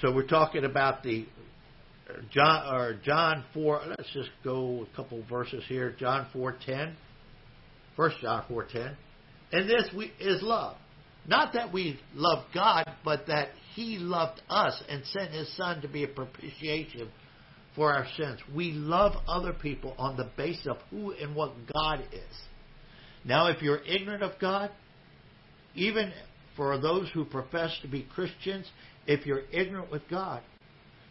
So 0.00 0.12
we're 0.12 0.26
talking 0.26 0.64
about 0.64 1.02
the 1.02 1.26
John 2.30 2.74
or 2.74 2.94
John 3.04 3.44
four. 3.54 3.80
Let's 3.86 4.12
just 4.12 4.30
go 4.42 4.86
a 4.90 4.96
couple 4.96 5.22
verses 5.30 5.62
here. 5.68 5.94
John 5.98 6.26
four 6.32 6.56
ten. 6.66 6.96
First 7.96 8.16
John 8.20 8.44
four 8.48 8.64
ten. 8.64 8.96
And 9.52 9.68
this 9.68 9.88
we, 9.96 10.12
is 10.18 10.42
love. 10.42 10.76
Not 11.26 11.52
that 11.52 11.72
we 11.72 12.00
love 12.14 12.46
God, 12.52 12.90
but 13.04 13.26
that 13.28 13.50
He 13.74 13.98
loved 13.98 14.42
us 14.48 14.82
and 14.88 15.04
sent 15.06 15.30
His 15.30 15.54
Son 15.56 15.80
to 15.82 15.88
be 15.88 16.02
a 16.02 16.08
propitiation 16.08 17.10
for 17.76 17.92
our 17.92 18.06
sins. 18.16 18.40
We 18.54 18.72
love 18.72 19.12
other 19.28 19.52
people 19.52 19.94
on 19.98 20.16
the 20.16 20.28
basis 20.36 20.66
of 20.66 20.78
who 20.90 21.12
and 21.12 21.36
what 21.36 21.52
God 21.72 22.00
is. 22.12 22.36
Now, 23.24 23.46
if 23.46 23.62
you're 23.62 23.82
ignorant 23.84 24.22
of 24.22 24.38
God, 24.40 24.70
even 25.74 26.12
for 26.56 26.76
those 26.78 27.08
who 27.12 27.24
profess 27.24 27.76
to 27.82 27.88
be 27.88 28.06
Christians, 28.14 28.66
if 29.06 29.26
you're 29.26 29.42
ignorant 29.52 29.90
with 29.90 30.02
God, 30.08 30.42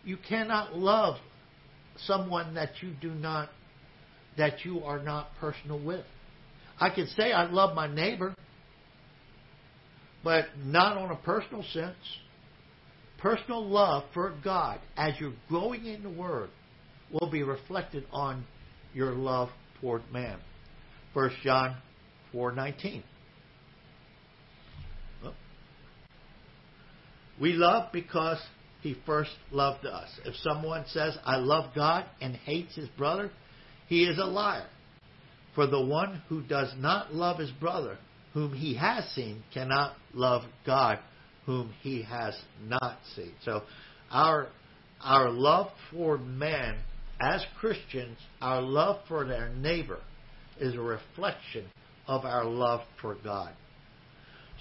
you 0.04 0.18
cannot 0.18 0.78
love 0.78 1.16
someone 1.98 2.54
that 2.56 2.70
you 2.82 2.94
do 3.02 3.12
not, 3.12 3.50
that 4.38 4.66
you 4.66 4.84
are 4.84 5.02
not 5.02 5.30
personal 5.40 5.84
with. 5.84 6.06
I 6.80 6.90
can 6.90 7.08
say 7.08 7.32
I 7.32 7.50
love 7.50 7.76
my 7.76 7.88
neighbor, 7.88 8.34
but 10.24 10.46
not 10.64 10.98
on 10.98 11.12
a 11.12 11.16
personal 11.16 11.64
sense. 11.72 11.96
Personal 13.20 13.68
love 13.68 14.04
for 14.14 14.34
God 14.44 14.80
as 14.98 15.14
you're 15.20 15.34
growing 15.48 15.86
in 15.86 16.02
the 16.02 16.10
Word 16.10 16.50
will 17.12 17.30
be 17.30 17.44
reflected 17.44 18.06
on 18.12 18.46
your 18.94 19.12
love 19.12 19.50
toward 19.80 20.02
man. 20.12 20.40
1 21.14 21.32
John 21.44 21.78
4:19. 22.34 23.04
We 27.42 27.54
love 27.54 27.92
because 27.92 28.40
he 28.82 28.96
first 29.06 29.32
loved 29.52 29.86
us. 29.86 30.08
If 30.26 30.36
someone 30.36 30.86
says, 30.88 31.18
I 31.26 31.38
love 31.38 31.74
God 31.74 32.06
and 32.22 32.36
hates 32.36 32.76
his 32.76 32.88
brother, 32.90 33.32
he 33.88 34.04
is 34.04 34.20
a 34.20 34.26
liar. 34.26 34.68
For 35.56 35.66
the 35.66 35.82
one 35.82 36.22
who 36.30 36.44
does 36.44 36.72
not 36.78 37.14
love 37.14 37.40
his 37.40 37.52
brother, 37.52 37.98
whom 38.34 38.54
he 38.54 38.76
has 38.76 39.06
seen, 39.10 39.44
cannot 39.54 39.96
love 40.14 40.44
God, 40.66 41.00
whom 41.46 41.74
he 41.82 42.04
has 42.04 42.40
not 42.64 43.00
seen. 43.16 43.34
So 43.44 43.64
our 44.12 44.48
our 45.04 45.32
love 45.32 45.72
for 45.92 46.20
man 46.20 46.78
as 47.20 47.44
Christians, 47.60 48.18
our 48.40 48.62
love 48.62 49.02
for 49.08 49.26
their 49.26 49.50
neighbor 49.50 50.00
is 50.60 50.76
a 50.76 50.80
reflection 50.80 51.66
of 52.08 52.24
our 52.24 52.46
love 52.46 52.82
for 53.02 53.16
God. 53.16 53.54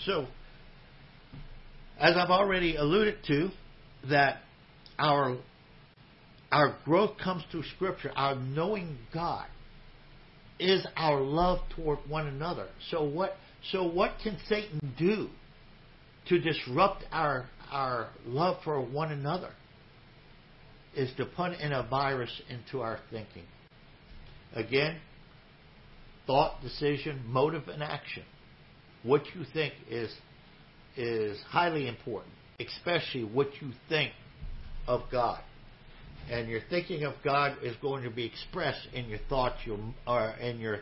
So 0.06 0.26
as 2.00 2.16
I've 2.16 2.30
already 2.30 2.76
alluded 2.76 3.18
to, 3.26 3.50
that 4.08 4.38
our 4.98 5.36
our 6.50 6.76
growth 6.84 7.16
comes 7.22 7.44
through 7.50 7.62
Scripture. 7.76 8.10
Our 8.16 8.34
knowing 8.34 8.98
God 9.14 9.46
is 10.58 10.84
our 10.96 11.20
love 11.20 11.60
toward 11.76 11.98
one 12.08 12.26
another. 12.26 12.68
So 12.90 13.04
what? 13.04 13.36
So 13.70 13.86
what 13.86 14.14
can 14.22 14.38
Satan 14.48 14.94
do 14.98 15.28
to 16.28 16.38
disrupt 16.40 17.04
our 17.12 17.48
our 17.70 18.08
love 18.24 18.56
for 18.64 18.80
one 18.80 19.12
another? 19.12 19.50
Is 20.96 21.10
to 21.18 21.24
put 21.24 21.52
in 21.52 21.72
a 21.72 21.86
virus 21.88 22.30
into 22.48 22.80
our 22.80 22.98
thinking. 23.10 23.44
Again, 24.54 24.96
thought, 26.26 26.60
decision, 26.62 27.22
motive, 27.26 27.68
and 27.68 27.80
action. 27.80 28.24
What 29.04 29.22
you 29.34 29.44
think 29.52 29.74
is 29.88 30.12
is 30.96 31.40
highly 31.48 31.88
important, 31.88 32.32
especially 32.58 33.24
what 33.24 33.48
you 33.60 33.72
think 33.88 34.12
of 34.86 35.02
God. 35.10 35.40
And 36.30 36.48
your 36.48 36.60
thinking 36.68 37.04
of 37.04 37.14
God 37.24 37.56
is 37.62 37.74
going 37.80 38.04
to 38.04 38.10
be 38.10 38.24
expressed 38.24 38.86
in 38.92 39.06
your 39.08 39.18
thoughts, 39.28 39.56
your 39.64 39.78
or 40.06 40.30
in 40.40 40.58
your 40.58 40.80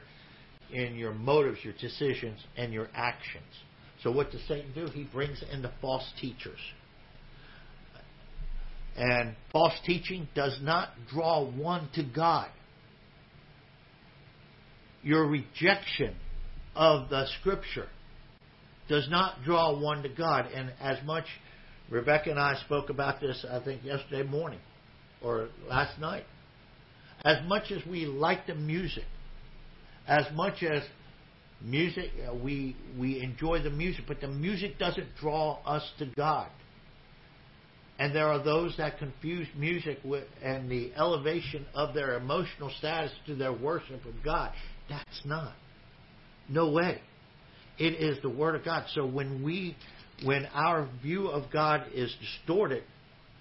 in 0.71 0.97
your 0.97 1.15
motives, 1.15 1.59
your 1.63 1.75
decisions, 1.81 2.39
and 2.57 2.73
your 2.73 2.89
actions. 2.95 3.45
So 4.03 4.13
what 4.13 4.31
does 4.31 4.43
Satan 4.47 4.73
do? 4.75 4.87
He 4.87 5.05
brings 5.05 5.43
in 5.51 5.63
the 5.63 5.73
false 5.81 6.05
teachers. 6.21 6.59
And 8.97 9.35
false 9.53 9.75
teaching 9.87 10.29
does 10.35 10.59
not 10.61 10.91
draw 11.09 11.49
one 11.49 11.89
to 11.95 12.03
God. 12.03 12.49
Your 15.03 15.27
rejection 15.27 16.17
of 16.75 17.09
the 17.09 17.27
scripture 17.41 17.89
does 18.89 19.09
not 19.11 19.43
draw 19.45 19.79
one 19.79 20.03
to 20.03 20.09
God. 20.09 20.47
And 20.53 20.73
as 20.81 20.99
much, 21.05 21.25
Rebecca 21.91 22.31
and 22.31 22.39
I 22.39 22.55
spoke 22.65 22.91
about 22.91 23.21
this, 23.21 23.45
I 23.51 23.61
think, 23.61 23.85
yesterday 23.85 24.29
morning 24.29 24.61
or 25.23 25.49
last 25.69 25.99
night. 25.99 26.25
As 27.25 27.37
much 27.47 27.71
as 27.73 27.85
we 27.87 28.07
like 28.07 28.47
the 28.47 28.55
music, 28.55 29.05
as 30.07 30.25
much 30.35 30.63
as 30.63 30.83
music, 31.61 32.11
uh, 32.29 32.35
we 32.35 32.77
we 32.99 33.21
enjoy 33.21 33.61
the 33.63 33.71
music, 33.71 34.05
but 34.07 34.21
the 34.21 34.29
music 34.29 34.79
doesn't 34.79 35.17
draw 35.21 35.59
us 35.65 35.83
to 35.99 36.07
God. 36.17 36.49
And 37.99 38.15
there 38.15 38.29
are 38.29 38.43
those 38.43 38.77
that 38.77 38.99
confuse 38.99 39.49
music 39.57 39.99
with 40.05 40.25
and 40.41 40.71
the 40.71 40.93
elevation 40.97 41.67
of 41.75 41.95
their 41.95 42.17
emotional 42.17 42.71
status 42.79 43.11
to 43.27 43.35
their 43.35 43.53
worship 43.53 44.05
of 44.05 44.15
God. 44.25 44.53
That's 44.89 45.23
not. 45.25 45.55
No 46.49 46.71
way. 46.71 47.01
It 47.79 47.95
is 47.95 48.21
the 48.23 48.29
Word 48.29 48.57
of 48.57 48.65
God. 48.65 48.85
So 48.95 49.07
when 49.07 49.43
we, 49.43 49.77
when 50.25 50.47
our 50.47 50.89
view 51.03 51.29
of 51.29 51.51
God 51.53 51.87
is 51.95 52.15
distorted 52.21 52.83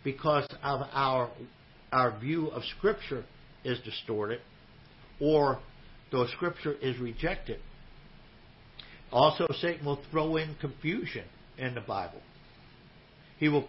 because 0.03 0.47
of 0.63 0.81
our 0.91 1.29
our 1.91 2.19
view 2.19 2.47
of 2.47 2.63
Scripture 2.77 3.23
is 3.63 3.79
distorted, 3.79 4.41
or 5.19 5.59
the 6.11 6.27
Scripture 6.35 6.73
is 6.73 6.97
rejected, 6.99 7.59
also 9.11 9.47
Satan 9.61 9.85
will 9.85 10.01
throw 10.11 10.35
in 10.35 10.55
confusion 10.59 11.23
in 11.57 11.73
the 11.75 11.81
Bible. 11.81 12.21
He 13.39 13.49
will 13.49 13.67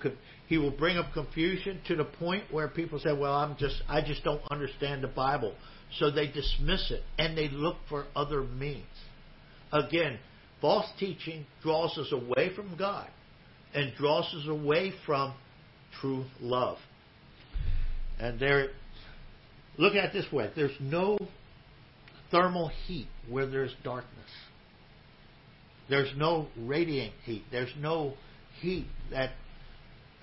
he 0.49 0.59
will 0.59 0.71
bring 0.71 0.99
up 0.99 1.13
confusion 1.13 1.81
to 1.89 1.97
the 1.97 2.05
point 2.05 2.45
where 2.51 2.69
people 2.69 2.99
say, 2.99 3.13
"Well, 3.13 3.35
I'm 3.35 3.57
just 3.57 3.83
I 3.89 4.01
just 4.01 4.25
don't 4.25 4.43
understand 4.51 5.03
the 5.03 5.09
Bible," 5.09 5.55
so 5.99 6.11
they 6.11 6.27
dismiss 6.27 6.91
it 6.91 7.03
and 7.19 7.37
they 7.37 7.49
look 7.49 7.77
for 7.89 8.07
other 8.15 8.43
means. 8.43 8.85
Again, 9.73 10.19
False 10.61 10.87
teaching 10.99 11.47
draws 11.63 11.97
us 11.99 12.13
away 12.13 12.55
from 12.55 12.77
God 12.77 13.09
and 13.75 13.93
draws 13.97 14.25
us 14.35 14.49
away 14.49 14.93
from 15.07 15.35
true 16.01 16.25
love. 16.41 16.79
And 18.19 18.41
there, 18.41 18.69
look 19.77 19.95
at 19.95 20.07
it 20.07 20.13
this 20.13 20.31
way 20.33 20.51
there's 20.57 20.77
no 20.81 21.19
thermal 22.31 22.71
heat 22.87 23.09
where 23.29 23.47
there's 23.47 23.75
darkness. 23.85 24.15
There's 25.89 26.13
no 26.17 26.49
radiant 26.59 27.15
heat. 27.25 27.45
There's 27.51 27.73
no 27.79 28.15
heat 28.61 28.87
that 29.11 29.31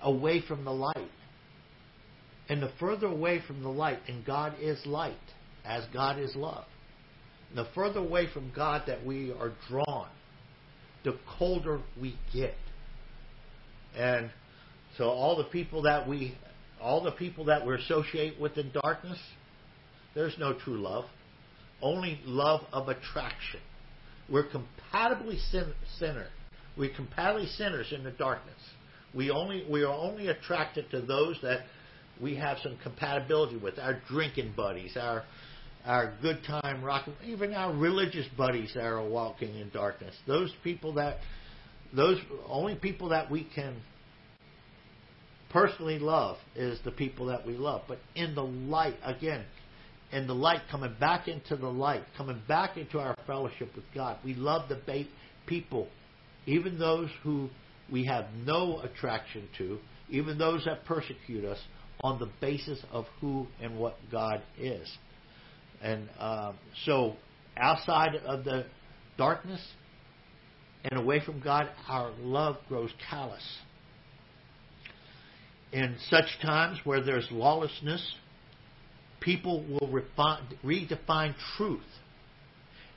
away 0.02 0.41
from 0.48 0.63
the 0.63 0.71
light. 0.71 1.10
And 2.48 2.62
the 2.62 2.71
further 2.80 3.08
away 3.08 3.41
from 3.48 3.63
the 3.63 3.69
light, 3.69 4.00
and 4.08 4.24
God 4.24 4.54
is 4.62 4.86
light, 4.86 5.15
as 5.65 5.84
God 5.91 6.19
is 6.19 6.36
love, 6.36 6.65
the 7.56 7.65
further 7.74 8.00
away 8.00 8.28
from 8.32 8.52
God 8.56 8.84
that 8.86 9.04
we 9.04 9.32
are 9.32 9.54
drawn, 9.67 10.10
the 11.06 11.18
colder 11.38 11.80
we 12.00 12.18
get. 12.34 12.56
And 13.98 14.30
so 14.98 15.06
all 15.06 15.38
the 15.38 15.46
people 15.46 15.84
that 15.84 16.08
we 16.08 16.38
all 16.82 17.02
the 17.02 17.12
people 17.12 17.46
that 17.46 17.65
we 17.65 17.74
associate 17.76 18.39
with 18.39 18.58
in 18.58 18.72
darkness, 18.84 19.18
there's 20.13 20.36
no 20.38 20.54
true 20.54 20.78
love. 20.78 21.06
Only 21.82 22.20
love 22.26 22.62
of 22.74 22.89
attraction. 22.89 23.62
We're 24.30 24.48
compatibly 24.50 25.38
sin- 25.38 25.74
sinner. 25.98 26.28
We're 26.78 26.94
compatibly 26.94 27.48
sinners 27.48 27.91
in 27.91 28.04
the 28.04 28.12
darkness. 28.12 28.60
We 29.13 29.32
only 29.32 29.65
we 29.70 29.84
are 29.84 29.94
only 29.94 30.28
attracted 30.28 30.91
to 30.91 31.02
those 31.02 31.39
that 31.41 31.62
we 32.22 32.36
have 32.36 32.58
some 32.62 32.78
compatibility 32.84 33.58
with. 33.58 33.80
Our 33.80 34.02
drinking 34.08 34.54
buddies, 34.56 34.98
our 34.98 35.24
our 35.86 36.13
good 36.21 36.39
time 36.45 36.84
rock, 36.84 37.08
even 37.24 37.54
our 37.54 37.74
religious 37.74 38.26
buddies 38.38 38.71
that 38.74 38.84
are 38.84 39.08
walking 39.08 39.56
in 39.56 39.69
darkness. 39.69 40.15
Those 40.28 40.54
people 40.63 40.93
that, 40.95 41.17
those 41.95 42.19
only 42.48 42.76
people 42.76 43.10
that 43.10 43.30
we 43.30 43.48
can 43.56 43.76
personally 45.52 46.00
love 46.00 46.38
is 46.56 46.80
the 46.84 46.91
people 46.91 47.28
that 47.28 47.45
we 47.45 47.54
love. 47.54 47.84
But 47.88 48.00
in 48.15 48.36
the 48.36 48.43
light, 48.43 48.95
again, 49.04 49.45
in 50.12 50.28
the 50.28 50.36
light, 50.36 50.62
coming 50.69 50.95
back 51.00 51.28
into 51.28 51.56
the 51.56 51.67
light, 51.67 52.04
coming 52.17 52.41
back 52.48 52.78
into 52.78 53.00
our 53.00 53.15
fellowship 53.28 53.76
with 53.76 53.86
God, 53.93 54.17
we 54.24 54.34
love 54.34 54.69
the 54.69 54.82
ba- 54.86 55.10
people, 55.45 55.88
even 56.45 56.80
those 56.80 57.10
who 57.24 57.50
we 57.91 58.06
have 58.06 58.26
no 58.45 58.82
attraction 58.82 59.48
to, 59.58 59.80
even 60.10 60.38
those 60.38 60.65
that 60.65 60.86
persecute 60.86 61.45
us, 61.45 61.60
on 62.02 62.19
the 62.19 62.30
basis 62.41 62.80
of 62.91 63.06
who 63.21 63.48
and 63.62 63.80
what 63.80 63.98
God 64.12 64.41
is. 64.60 64.88
And 65.82 66.10
um, 66.20 66.56
so, 66.86 67.16
outside 67.58 68.16
of 68.16 68.44
the 68.44 68.66
darkness 69.18 69.62
and 70.84 71.00
away 71.00 71.20
from 71.24 71.40
God, 71.40 71.70
our 71.88 72.12
love 72.20 72.58
grows 72.68 72.92
callous. 73.10 73.44
In 75.72 75.98
such 76.10 76.40
times 76.42 76.80
where 76.84 77.04
there's 77.04 77.28
lawlessness, 77.32 78.16
people 79.20 79.66
will 79.68 79.90
redefine 80.64 81.34
truth 81.58 81.82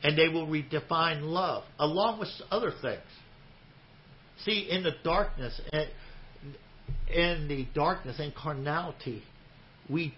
and 0.02 0.16
they 0.16 0.28
will 0.28 0.46
redefine 0.46 1.22
love 1.22 1.64
along 1.78 2.20
with 2.20 2.28
other 2.50 2.72
things. 2.82 3.02
See, 4.44 4.68
in 4.70 4.84
the 4.84 4.92
darkness, 5.02 5.60
eh, 5.72 5.86
in 7.12 7.48
the 7.48 7.66
darkness 7.74 8.16
and 8.20 8.34
carnality, 8.34 9.22
we 9.90 10.14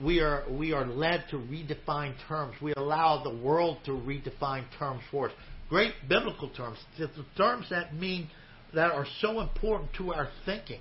we 0.00 0.20
are 0.20 0.44
we 0.50 0.72
are 0.72 0.84
led 0.84 1.24
to 1.30 1.36
redefine 1.36 2.14
terms. 2.28 2.54
We 2.60 2.72
allow 2.76 3.22
the 3.22 3.34
world 3.34 3.78
to 3.86 3.92
redefine 3.92 4.64
terms 4.78 5.02
for 5.10 5.28
us. 5.28 5.34
Great 5.68 5.94
biblical 6.08 6.50
terms, 6.50 6.78
the 6.98 7.08
terms 7.36 7.66
that 7.70 7.94
mean 7.94 8.28
that 8.74 8.92
are 8.92 9.06
so 9.20 9.40
important 9.40 9.90
to 9.94 10.12
our 10.12 10.28
thinking. 10.44 10.80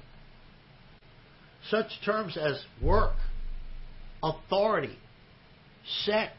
Such 1.69 1.87
terms 2.03 2.37
as 2.37 2.63
work, 2.83 3.15
authority, 4.21 4.97
sex, 6.03 6.33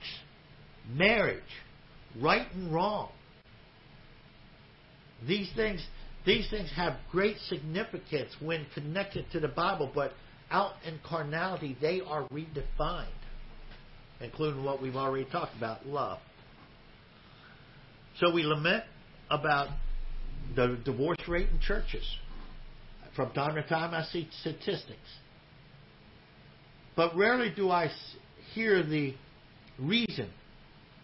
marriage, 0.89 1.43
right 2.21 2.47
and 2.55 2.73
wrong. 2.73 3.11
These 5.27 5.51
things 5.57 5.85
these 6.27 6.49
things 6.51 6.71
have 6.77 6.97
great 7.11 7.39
significance 7.49 8.31
when 8.41 8.67
connected 8.75 9.31
to 9.33 9.41
the 9.41 9.49
Bible, 9.49 9.91
but 9.95 10.13
out 10.51 10.73
in 10.87 10.99
carnality, 11.05 11.77
they 11.81 12.01
are 12.01 12.29
redefined, 12.29 13.07
including 14.21 14.65
what 14.65 14.81
we've 14.81 14.97
already 14.97 15.29
talked 15.31 15.57
about 15.57 15.87
love. 15.87 16.19
So 18.19 18.33
we 18.33 18.43
lament 18.43 18.85
about 19.31 19.69
the 20.55 20.79
divorce 20.85 21.19
rate 21.29 21.49
in 21.51 21.61
churches. 21.61 22.05
From 23.15 23.33
time 23.33 23.55
to 23.57 23.63
time, 23.67 23.95
I 23.95 24.05
see 24.05 24.29
statistics. 24.41 24.99
But 26.95 27.17
rarely 27.17 27.53
do 27.55 27.71
I 27.71 27.91
hear 28.55 28.83
the 28.83 29.15
reason 29.79 30.31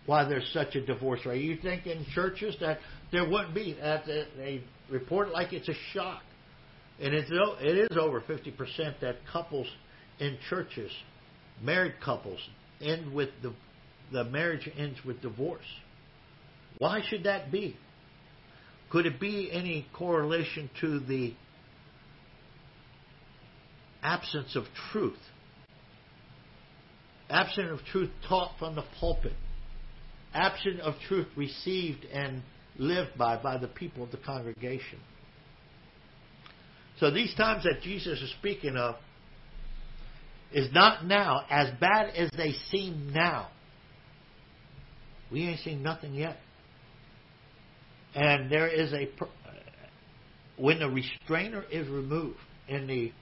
why 0.07 0.25
there's 0.25 0.49
such 0.53 0.75
a 0.75 0.85
divorce 0.85 1.25
rate. 1.27 1.43
You 1.43 1.57
think 1.57 1.87
in 1.87 2.05
churches 2.15 2.57
that 2.61 2.79
there 3.13 3.29
wouldn't 3.29 3.55
be 3.55 3.77
that 3.81 4.05
they 4.07 4.63
report 4.91 5.31
like 5.31 5.53
it's 5.53 5.69
a 5.69 5.75
shock, 5.93 6.23
and 7.03 7.15
it's 7.15 7.31
it 7.33 7.91
is 7.91 7.99
over 7.99 8.21
50% 8.21 9.01
that 9.01 9.17
couples 9.31 9.67
in 10.21 10.39
churches, 10.49 10.93
married 11.61 11.95
couples, 12.03 12.39
end 12.81 13.13
with 13.13 13.31
the 13.43 13.53
the 14.13 14.25
marriage 14.25 14.71
ends 14.77 14.99
with 15.05 15.21
divorce. 15.23 15.65
Why 16.79 17.01
should 17.09 17.25
that 17.25 17.51
be? 17.51 17.77
Could 18.91 19.07
it 19.07 19.19
be 19.19 19.51
any 19.51 19.87
correlation 19.95 20.69
to 20.83 21.01
the 21.01 21.35
absence 24.03 24.55
of 24.55 24.65
truth? 24.93 25.19
Absent 27.31 27.71
of 27.71 27.81
truth 27.87 28.11
taught 28.29 28.53
from 28.59 28.75
the 28.75 28.85
pulpit. 29.01 29.33
Absent 30.35 30.81
of 30.81 30.95
truth 31.09 31.29
received 31.37 32.05
and 32.13 32.43
lived 32.79 33.17
by 33.17 33.43
by 33.43 33.57
the 33.57 33.69
people 33.69 34.05
of 34.05 34.11
the 34.11 34.19
congregation. 34.19 35.01
So 37.01 37.11
these 37.11 37.35
times 37.35 37.65
that 37.65 37.83
Jesus 37.83 38.21
is 38.21 38.33
speaking 38.39 38.77
of 38.77 38.97
is 40.53 40.73
not 40.73 41.05
now 41.07 41.45
as 41.51 41.71
bad 41.81 42.15
as 42.15 42.31
they 42.37 42.53
seem 42.71 43.13
now. 43.13 43.49
We 45.31 45.49
ain't 45.49 45.61
seen 45.61 45.83
nothing 45.83 46.15
yet. 46.15 46.37
And 48.15 48.51
there 48.51 48.69
is 48.69 48.93
a 48.93 49.09
when 50.59 50.79
the 50.79 50.91
restrainer 50.91 51.65
is 51.71 51.89
removed 51.89 52.39
in 52.69 52.87
the 52.87 53.13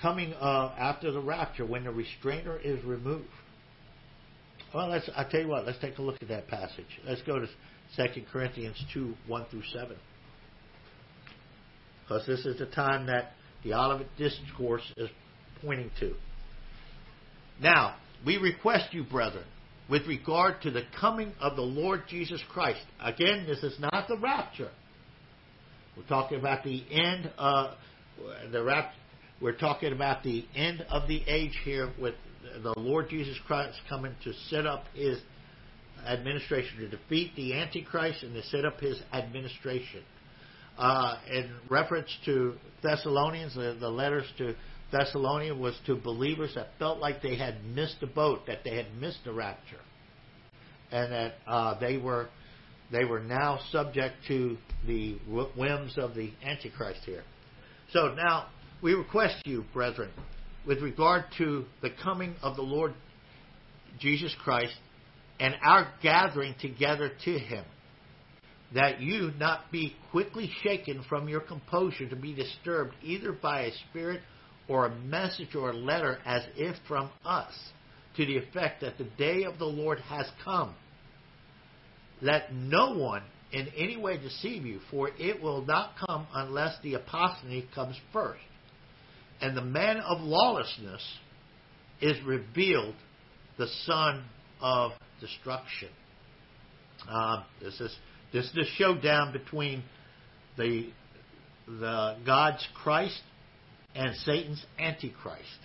coming 0.00 0.32
after 0.34 1.10
the 1.10 1.20
rapture, 1.20 1.66
when 1.66 1.84
the 1.84 1.90
restrainer 1.90 2.58
is 2.58 2.82
removed. 2.84 3.26
Well, 4.72 4.88
let's. 4.88 5.10
I 5.16 5.24
tell 5.24 5.40
you 5.40 5.48
what. 5.48 5.66
Let's 5.66 5.78
take 5.80 5.98
a 5.98 6.02
look 6.02 6.16
at 6.22 6.28
that 6.28 6.48
passage. 6.48 6.86
Let's 7.06 7.22
go 7.22 7.40
to 7.40 7.46
Second 7.96 8.26
Corinthians 8.32 8.82
two 8.94 9.14
one 9.26 9.44
through 9.50 9.64
seven, 9.72 9.96
because 12.02 12.26
this 12.26 12.44
is 12.44 12.58
the 12.58 12.66
time 12.66 13.06
that 13.06 13.32
the 13.64 13.74
Olivet 13.74 14.08
Discourse 14.16 14.92
is 14.96 15.08
pointing 15.64 15.90
to. 16.00 16.14
Now 17.60 17.96
we 18.24 18.36
request 18.36 18.92
you, 18.92 19.04
brethren, 19.04 19.44
with 19.88 20.06
regard 20.06 20.62
to 20.62 20.70
the 20.70 20.82
coming 21.00 21.32
of 21.40 21.56
the 21.56 21.62
Lord 21.62 22.02
Jesus 22.08 22.42
Christ. 22.50 22.80
Again, 23.00 23.46
this 23.46 23.62
is 23.62 23.78
not 23.78 24.06
the 24.08 24.18
rapture. 24.18 24.70
We're 25.96 26.06
talking 26.08 26.38
about 26.38 26.64
the 26.64 26.82
end 26.90 27.30
of 27.36 27.74
the 28.50 28.62
rapture. 28.62 28.98
We're 29.40 29.58
talking 29.58 29.92
about 29.92 30.22
the 30.22 30.44
end 30.54 30.86
of 30.88 31.08
the 31.08 31.22
age 31.26 31.58
here 31.64 31.92
with 32.00 32.14
the 32.62 32.74
Lord 32.76 33.08
Jesus 33.08 33.36
Christ 33.46 33.78
coming 33.88 34.14
to 34.24 34.32
set 34.48 34.66
up 34.66 34.84
his 34.94 35.18
administration, 36.06 36.78
to 36.78 36.88
defeat 36.88 37.34
the 37.36 37.54
Antichrist 37.54 38.22
and 38.22 38.34
to 38.34 38.42
set 38.44 38.64
up 38.64 38.80
his 38.80 39.00
administration. 39.12 40.02
Uh, 40.78 41.16
in 41.30 41.50
reference 41.68 42.08
to 42.24 42.54
Thessalonians, 42.82 43.54
the, 43.54 43.76
the 43.78 43.88
letters 43.88 44.24
to 44.38 44.54
Thessalonians 44.90 45.58
was 45.58 45.78
to 45.86 45.96
believers 45.96 46.52
that 46.54 46.68
felt 46.78 46.98
like 46.98 47.22
they 47.22 47.36
had 47.36 47.64
missed 47.64 47.96
the 48.00 48.06
boat, 48.06 48.46
that 48.46 48.64
they 48.64 48.76
had 48.76 48.94
missed 48.98 49.20
the 49.24 49.32
rapture, 49.32 49.80
and 50.90 51.12
that 51.12 51.34
uh, 51.46 51.78
they 51.78 51.96
were 51.96 52.28
they 52.90 53.04
were 53.06 53.20
now 53.20 53.58
subject 53.70 54.16
to 54.28 54.58
the 54.86 55.16
whims 55.56 55.96
of 55.96 56.14
the 56.14 56.30
Antichrist 56.44 57.00
here. 57.06 57.24
So 57.90 58.14
now 58.14 58.48
we 58.82 58.92
request 58.92 59.36
you, 59.46 59.64
brethren, 59.72 60.10
with 60.66 60.82
regard 60.82 61.24
to 61.38 61.64
the 61.80 61.90
coming 62.02 62.34
of 62.42 62.56
the 62.56 62.62
Lord 62.62 62.92
Jesus 63.98 64.34
Christ 64.44 64.74
and 65.40 65.54
our 65.62 65.88
gathering 66.02 66.54
together 66.60 67.10
to 67.24 67.38
Him, 67.38 67.64
that 68.74 69.00
you 69.00 69.32
not 69.38 69.70
be 69.70 69.94
quickly 70.10 70.50
shaken 70.62 71.04
from 71.08 71.28
your 71.28 71.40
composure 71.40 72.08
to 72.08 72.16
be 72.16 72.34
disturbed 72.34 72.94
either 73.02 73.32
by 73.32 73.62
a 73.62 73.72
spirit 73.90 74.20
or 74.68 74.86
a 74.86 74.94
message 74.96 75.54
or 75.54 75.70
a 75.70 75.76
letter 75.76 76.18
as 76.24 76.42
if 76.56 76.76
from 76.88 77.10
us, 77.24 77.52
to 78.16 78.24
the 78.24 78.38
effect 78.38 78.80
that 78.82 78.98
the 78.98 79.08
day 79.18 79.44
of 79.44 79.58
the 79.58 79.64
Lord 79.64 79.98
has 80.00 80.26
come. 80.44 80.74
Let 82.20 82.54
no 82.54 82.96
one 82.96 83.22
in 83.52 83.68
any 83.76 83.96
way 83.96 84.16
deceive 84.16 84.64
you, 84.64 84.80
for 84.90 85.10
it 85.18 85.42
will 85.42 85.64
not 85.64 85.92
come 86.06 86.26
unless 86.32 86.76
the 86.82 86.94
apostasy 86.94 87.68
comes 87.74 87.98
first. 88.12 88.40
And 89.40 89.56
the 89.56 89.62
man 89.62 89.98
of 89.98 90.20
lawlessness 90.20 91.02
is 92.00 92.16
revealed, 92.24 92.94
the 93.58 93.66
son 93.84 94.24
of 94.60 94.92
destruction. 95.20 95.88
Uh, 97.10 97.42
this 97.60 97.80
is 97.80 97.94
this 98.32 98.46
is 98.46 98.52
the 98.52 98.64
showdown 98.76 99.32
between 99.32 99.82
the 100.56 100.90
the 101.66 102.16
God's 102.26 102.66
Christ 102.74 103.20
and 103.94 104.16
Satan's 104.16 104.64
Antichrist, 104.78 105.58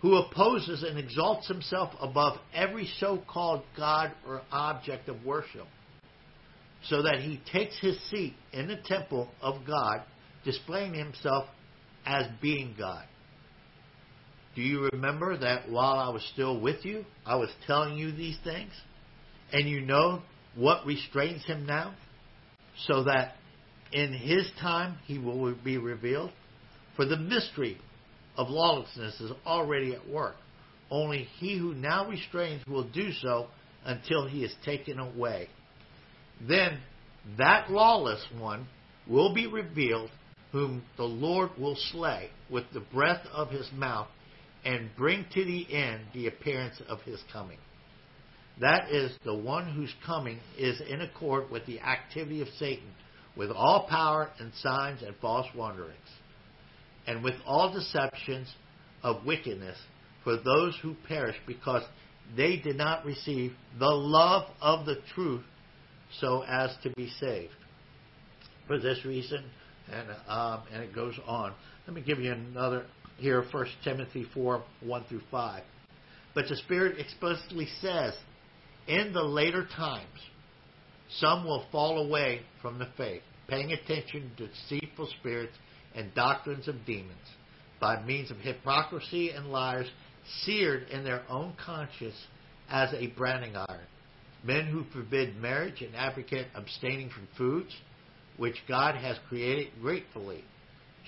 who 0.00 0.16
opposes 0.16 0.82
and 0.82 0.98
exalts 0.98 1.46
himself 1.48 1.92
above 2.00 2.38
every 2.54 2.88
so 2.98 3.22
called 3.28 3.62
God 3.76 4.12
or 4.26 4.42
object 4.50 5.08
of 5.08 5.24
worship, 5.24 5.66
so 6.84 7.02
that 7.02 7.20
he 7.20 7.40
takes 7.52 7.78
his 7.78 8.00
seat 8.10 8.34
in 8.52 8.68
the 8.68 8.78
temple 8.84 9.28
of 9.40 9.66
God, 9.66 10.02
displaying 10.44 10.94
himself 10.94 11.46
as 12.06 12.26
being 12.40 12.74
God. 12.78 13.04
Do 14.56 14.62
you 14.62 14.88
remember 14.92 15.36
that 15.38 15.70
while 15.70 15.98
I 15.98 16.08
was 16.08 16.24
still 16.32 16.58
with 16.58 16.84
you, 16.84 17.04
I 17.24 17.36
was 17.36 17.50
telling 17.66 17.96
you 17.96 18.10
these 18.10 18.38
things? 18.42 18.72
And 19.52 19.68
you 19.68 19.80
know 19.80 20.22
what 20.54 20.86
restrains 20.86 21.44
him 21.44 21.66
now? 21.66 21.94
So 22.86 23.04
that 23.04 23.34
in 23.92 24.12
his 24.12 24.50
time 24.60 24.98
he 25.06 25.18
will 25.18 25.54
be 25.54 25.78
revealed? 25.78 26.32
For 26.96 27.04
the 27.04 27.16
mystery 27.16 27.78
of 28.36 28.48
lawlessness 28.48 29.20
is 29.20 29.32
already 29.46 29.94
at 29.94 30.08
work. 30.08 30.36
Only 30.90 31.28
he 31.38 31.56
who 31.56 31.74
now 31.74 32.08
restrains 32.08 32.66
will 32.66 32.88
do 32.88 33.12
so 33.12 33.46
until 33.84 34.26
he 34.26 34.44
is 34.44 34.54
taken 34.64 34.98
away. 34.98 35.48
Then 36.46 36.78
that 37.38 37.70
lawless 37.70 38.24
one 38.36 38.66
will 39.06 39.34
be 39.34 39.46
revealed, 39.46 40.10
whom 40.52 40.82
the 40.96 41.04
Lord 41.04 41.50
will 41.58 41.76
slay 41.92 42.30
with 42.50 42.64
the 42.72 42.80
breath 42.80 43.24
of 43.32 43.50
his 43.50 43.68
mouth 43.72 44.08
and 44.64 44.90
bring 44.96 45.24
to 45.32 45.44
the 45.44 45.72
end 45.72 46.02
the 46.12 46.26
appearance 46.26 46.80
of 46.88 47.00
his 47.02 47.20
coming. 47.32 47.58
That 48.60 48.90
is, 48.90 49.10
the 49.24 49.34
one 49.34 49.72
whose 49.72 49.92
coming 50.04 50.38
is 50.58 50.80
in 50.88 51.00
accord 51.00 51.50
with 51.50 51.64
the 51.66 51.80
activity 51.80 52.42
of 52.42 52.48
Satan, 52.58 52.90
with 53.36 53.50
all 53.50 53.86
power 53.88 54.30
and 54.38 54.52
signs 54.54 55.02
and 55.02 55.14
false 55.16 55.46
wanderings, 55.54 55.96
and 57.06 57.24
with 57.24 57.34
all 57.46 57.72
deceptions 57.72 58.52
of 59.02 59.24
wickedness 59.24 59.78
for 60.24 60.36
those 60.36 60.78
who 60.82 60.94
perish 61.08 61.36
because 61.46 61.82
they 62.36 62.56
did 62.58 62.76
not 62.76 63.04
receive 63.04 63.52
the 63.78 63.88
love 63.88 64.50
of 64.60 64.84
the 64.84 64.96
truth 65.14 65.42
so 66.20 66.42
as 66.42 66.70
to 66.82 66.90
be 66.90 67.08
saved. 67.18 67.52
For 68.66 68.78
this 68.78 69.04
reason, 69.04 69.44
and 69.90 70.08
um, 70.28 70.62
and 70.72 70.82
it 70.82 70.94
goes 70.94 71.14
on. 71.26 71.52
Let 71.86 71.96
me 71.96 72.02
give 72.02 72.20
you 72.20 72.32
another 72.32 72.84
here, 73.16 73.44
1 73.50 73.66
Timothy 73.82 74.26
4, 74.32 74.62
1 74.82 75.04
through 75.08 75.22
5. 75.30 75.62
But 76.34 76.48
the 76.48 76.56
Spirit 76.56 76.98
explicitly 76.98 77.66
says, 77.80 78.14
in 78.86 79.12
the 79.12 79.22
later 79.22 79.66
times, 79.76 80.06
some 81.18 81.44
will 81.44 81.66
fall 81.72 82.06
away 82.06 82.42
from 82.62 82.78
the 82.78 82.88
faith, 82.96 83.22
paying 83.48 83.72
attention 83.72 84.30
to 84.36 84.48
deceitful 84.48 85.08
spirits 85.18 85.56
and 85.94 86.14
doctrines 86.14 86.68
of 86.68 86.86
demons, 86.86 87.16
by 87.80 88.02
means 88.02 88.30
of 88.30 88.36
hypocrisy 88.38 89.30
and 89.30 89.50
lies, 89.50 89.86
seared 90.44 90.88
in 90.90 91.02
their 91.02 91.22
own 91.28 91.54
conscience 91.64 92.14
as 92.68 92.92
a 92.94 93.08
branding 93.08 93.56
iron. 93.56 93.86
Men 94.44 94.66
who 94.66 94.84
forbid 94.92 95.36
marriage 95.36 95.82
and 95.82 95.94
advocate 95.94 96.46
abstaining 96.54 97.10
from 97.10 97.28
foods 97.36 97.74
which 98.36 98.56
God 98.68 98.94
has 98.94 99.18
created 99.28 99.68
gratefully, 99.82 100.44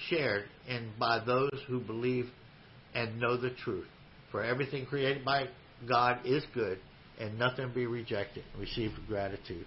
shared 0.08 0.44
and 0.68 0.98
by 0.98 1.24
those 1.24 1.58
who 1.68 1.80
believe 1.80 2.28
and 2.94 3.18
know 3.18 3.36
the 3.36 3.50
truth. 3.50 3.86
For 4.30 4.42
everything 4.42 4.84
created 4.86 5.24
by 5.24 5.48
God 5.88 6.20
is 6.24 6.44
good, 6.54 6.78
and 7.22 7.38
nothing 7.38 7.70
be 7.74 7.86
rejected 7.86 8.44
with 8.58 8.68
gratitude. 9.08 9.66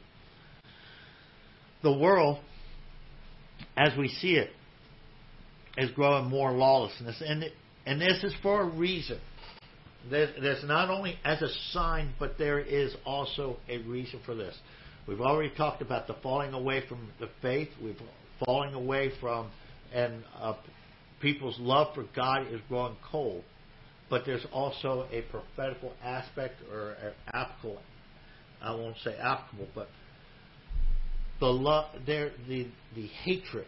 The 1.84 1.98
world, 1.98 2.40
as 3.78 3.98
we 3.98 4.08
see 4.08 4.36
it, 4.36 4.50
is 5.78 5.92
growing 5.92 6.26
more 6.26 6.52
lawlessness, 6.52 7.22
and 7.26 7.46
and 7.86 8.02
this 8.02 8.24
is 8.24 8.34
for 8.42 8.62
a 8.62 8.66
reason. 8.66 9.20
There's, 10.10 10.30
there's 10.40 10.64
not 10.64 10.90
only 10.90 11.18
as 11.24 11.42
a 11.42 11.50
sign, 11.72 12.14
but 12.20 12.38
there 12.38 12.60
is 12.60 12.96
also 13.06 13.58
a 13.68 13.80
reason 13.80 14.20
for 14.26 14.36
this. 14.36 14.56
We've 15.08 15.22
already 15.22 15.54
talked 15.56 15.82
about 15.82 16.08
the 16.08 16.16
falling 16.22 16.54
away 16.54 16.84
from 16.88 17.12
the 17.20 17.30
faith. 17.42 17.70
We've 17.84 17.98
falling 18.44 18.74
away 18.74 19.12
from, 19.20 19.50
and 19.94 20.24
uh, 20.40 20.56
people's 21.22 21.60
love 21.60 21.94
for 21.96 22.06
God 22.16 22.48
is 22.52 22.60
growing 22.68 22.96
cold. 23.12 23.44
But 24.10 24.24
there's 24.26 24.46
also 24.52 25.08
a 25.12 25.22
prophetical 25.24 25.94
aspect 26.04 26.56
or 26.72 26.92
an 26.92 27.14
applicable. 27.34 27.82
I 28.62 28.72
won't 28.72 28.98
say 29.04 29.16
applicable, 29.16 29.68
but 29.74 29.88
the 31.40 31.48
love, 31.48 31.86
there, 32.06 32.32
the 32.48 32.68
the 32.96 33.08
hatred 33.08 33.68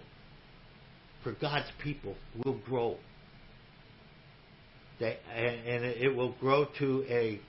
for 1.23 1.33
God's 1.33 1.69
people 1.83 2.15
will 2.45 2.57
grow. 2.65 2.97
They, 4.99 5.17
and, 5.35 5.67
and 5.67 5.85
it 5.85 6.15
will 6.15 6.33
grow 6.39 6.65
to 6.79 7.05
a, 7.09 7.39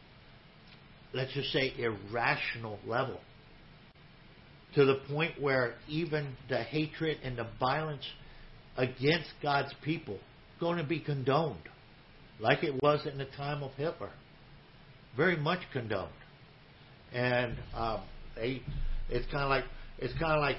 let's 1.14 1.32
just 1.32 1.52
say, 1.52 1.72
irrational 1.78 2.78
level. 2.86 3.20
To 4.74 4.84
the 4.84 4.96
point 5.08 5.40
where 5.40 5.74
even 5.88 6.36
the 6.48 6.62
hatred 6.62 7.18
and 7.22 7.38
the 7.38 7.46
violence 7.58 8.04
against 8.76 9.30
God's 9.42 9.72
people 9.82 10.18
going 10.60 10.78
to 10.78 10.84
be 10.84 11.00
condoned, 11.00 11.68
like 12.40 12.62
it 12.62 12.80
was 12.82 13.06
in 13.06 13.18
the 13.18 13.26
time 13.36 13.62
of 13.62 13.72
Hitler. 13.72 14.10
Very 15.16 15.36
much 15.36 15.60
condoned. 15.72 16.12
And 17.12 17.56
um, 17.74 18.02
they, 18.36 18.62
it's 19.08 19.26
kind 19.32 19.44
of 19.44 19.50
like 19.50 19.64
it's 19.98 20.12
kind 20.18 20.32
of 20.32 20.40
like 20.40 20.56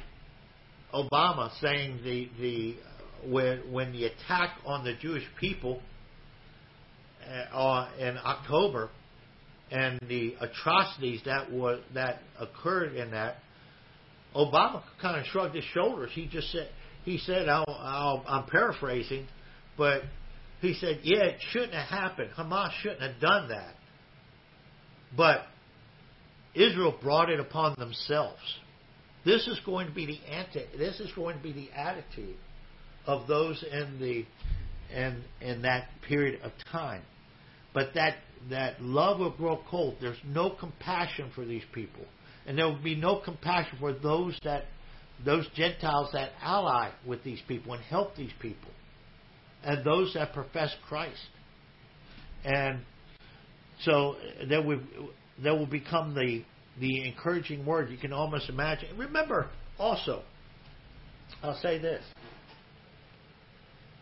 Obama 0.93 1.51
saying 1.61 1.99
the 2.03 2.29
the 2.39 2.75
when 3.29 3.71
when 3.71 3.91
the 3.91 4.05
attack 4.05 4.57
on 4.65 4.83
the 4.83 4.93
Jewish 4.95 5.23
people 5.39 5.81
uh, 7.53 7.89
in 7.99 8.17
October 8.17 8.89
and 9.71 9.99
the 10.07 10.35
atrocities 10.41 11.21
that 11.25 11.51
was 11.51 11.79
that 11.93 12.21
occurred 12.39 12.95
in 12.95 13.11
that, 13.11 13.37
Obama 14.35 14.81
kind 15.01 15.19
of 15.19 15.25
shrugged 15.27 15.55
his 15.55 15.65
shoulders. 15.65 16.09
He 16.13 16.25
just 16.25 16.51
said 16.51 16.69
he 17.05 17.17
said 17.19 17.47
I'll, 17.47 17.65
I'll, 17.67 18.23
I'm 18.27 18.45
paraphrasing, 18.47 19.27
but 19.77 20.01
he 20.61 20.73
said, 20.73 20.99
yeah, 21.03 21.23
it 21.23 21.39
shouldn't 21.51 21.73
have 21.73 21.87
happened. 21.87 22.31
Hamas 22.37 22.71
shouldn't 22.81 23.01
have 23.01 23.19
done 23.21 23.49
that. 23.49 23.75
But 25.15 25.45
Israel 26.53 26.97
brought 27.01 27.29
it 27.29 27.39
upon 27.39 27.75
themselves. 27.77 28.41
This 29.25 29.47
is 29.47 29.59
going 29.65 29.87
to 29.87 29.93
be 29.93 30.05
the 30.05 30.19
anti. 30.31 30.65
This 30.77 30.99
is 30.99 31.11
going 31.13 31.37
to 31.37 31.43
be 31.43 31.51
the 31.51 31.69
attitude 31.71 32.37
of 33.05 33.27
those 33.27 33.63
in 33.63 33.99
the 33.99 34.25
in 34.95 35.23
in 35.41 35.61
that 35.63 35.89
period 36.07 36.41
of 36.41 36.51
time. 36.71 37.01
But 37.73 37.93
that 37.95 38.15
that 38.49 38.81
love 38.81 39.19
will 39.19 39.35
grow 39.35 39.61
cold. 39.69 39.97
There's 39.99 40.17
no 40.25 40.49
compassion 40.49 41.31
for 41.35 41.45
these 41.45 41.63
people, 41.73 42.05
and 42.45 42.57
there 42.57 42.65
will 42.67 42.81
be 42.81 42.95
no 42.95 43.21
compassion 43.23 43.77
for 43.79 43.93
those 43.93 44.37
that 44.43 44.65
those 45.25 45.47
Gentiles 45.55 46.09
that 46.13 46.31
ally 46.41 46.91
with 47.05 47.23
these 47.23 47.41
people 47.47 47.73
and 47.73 47.83
help 47.83 48.15
these 48.15 48.31
people, 48.39 48.71
and 49.63 49.83
those 49.85 50.13
that 50.13 50.33
profess 50.33 50.73
Christ. 50.87 51.19
And 52.43 52.81
so 53.81 54.15
there 54.47 54.61
will 54.61 54.81
there 55.41 55.55
will 55.55 55.65
become 55.65 56.13
the 56.13 56.43
the 56.79 57.07
encouraging 57.07 57.65
word 57.65 57.89
you 57.89 57.97
can 57.97 58.13
almost 58.13 58.49
imagine. 58.49 58.97
Remember 58.97 59.49
also, 59.77 60.23
I'll 61.43 61.59
say 61.61 61.77
this 61.77 62.03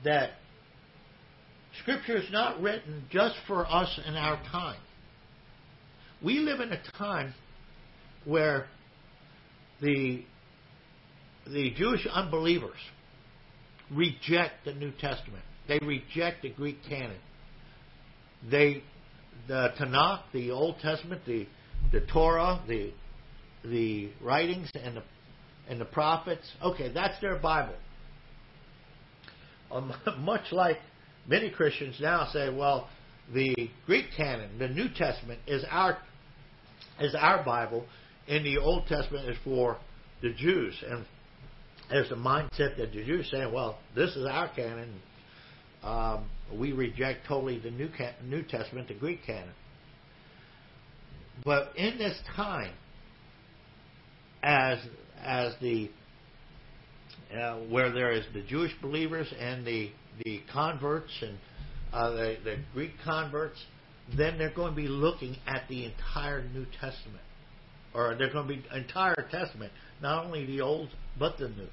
that 0.03 0.31
Scripture 1.81 2.17
is 2.17 2.31
not 2.31 2.61
written 2.61 3.05
just 3.09 3.35
for 3.45 3.65
us 3.65 3.99
in 4.05 4.15
our 4.15 4.37
time. 4.51 4.79
We 6.23 6.39
live 6.39 6.59
in 6.59 6.71
a 6.71 6.81
time 6.97 7.33
where 8.25 8.67
the 9.81 10.23
the 11.45 11.71
Jewish 11.77 12.05
unbelievers 12.11 12.77
reject 13.91 14.65
the 14.65 14.73
New 14.73 14.91
Testament. 14.91 15.43
They 15.67 15.79
reject 15.79 16.41
the 16.41 16.49
Greek 16.49 16.77
canon. 16.87 17.17
They 18.49 18.83
the 19.47 19.69
Tanakh, 19.79 20.23
the 20.33 20.51
Old 20.51 20.79
Testament, 20.79 21.21
the 21.25 21.47
the 21.91 22.01
Torah, 22.01 22.61
the 22.67 22.91
the 23.63 24.09
writings 24.21 24.69
and 24.73 24.97
the 24.97 25.03
and 25.69 25.81
the 25.81 25.85
prophets. 25.85 26.47
Okay, 26.61 26.91
that's 26.93 27.19
their 27.21 27.37
Bible. 27.37 27.75
Um, 29.71 29.93
much 30.19 30.51
like 30.51 30.77
many 31.27 31.49
Christians 31.49 31.97
now 31.99 32.29
say, 32.31 32.49
well, 32.49 32.89
the 33.33 33.55
Greek 33.85 34.05
canon, 34.15 34.57
the 34.57 34.69
New 34.69 34.87
Testament, 34.95 35.39
is 35.47 35.63
our 35.69 35.97
is 36.99 37.15
our 37.15 37.43
Bible, 37.43 37.85
and 38.27 38.45
the 38.45 38.57
Old 38.57 38.87
Testament 38.87 39.29
is 39.29 39.37
for 39.43 39.77
the 40.21 40.33
Jews. 40.33 40.75
And 40.89 41.05
there's 41.89 42.11
a 42.11 42.15
mindset 42.15 42.77
that 42.77 42.91
the 42.93 43.03
Jews 43.03 43.29
saying, 43.31 43.53
well, 43.53 43.77
this 43.95 44.15
is 44.15 44.25
our 44.25 44.49
canon. 44.53 45.01
Um, 45.83 46.29
we 46.53 46.71
reject 46.73 47.27
totally 47.27 47.59
the 47.59 47.71
New 47.71 47.89
New 48.23 48.43
Testament, 48.43 48.87
the 48.87 48.93
Greek 48.93 49.25
canon. 49.25 49.53
But 51.43 51.71
in 51.75 51.97
this 51.97 52.17
time, 52.35 52.73
as 54.43 54.79
as 55.23 55.53
the 55.61 55.89
uh, 57.33 57.57
where 57.69 57.91
there 57.91 58.11
is 58.11 58.25
the 58.33 58.41
Jewish 58.41 58.71
believers 58.81 59.31
and 59.39 59.65
the 59.65 59.91
the 60.23 60.41
converts 60.51 61.11
and 61.21 61.37
uh, 61.93 62.09
the, 62.11 62.37
the 62.43 62.57
Greek 62.73 62.91
converts, 63.03 63.59
then 64.15 64.37
they're 64.37 64.53
going 64.53 64.71
to 64.71 64.75
be 64.75 64.87
looking 64.87 65.37
at 65.45 65.67
the 65.69 65.85
entire 65.85 66.43
New 66.49 66.65
Testament, 66.79 67.23
or 67.93 68.15
they're 68.15 68.31
going 68.31 68.47
to 68.47 68.53
be 68.55 68.65
entire 68.75 69.27
Testament, 69.31 69.71
not 70.01 70.25
only 70.25 70.45
the 70.45 70.61
Old 70.61 70.89
but 71.19 71.37
the 71.37 71.49
New. 71.49 71.67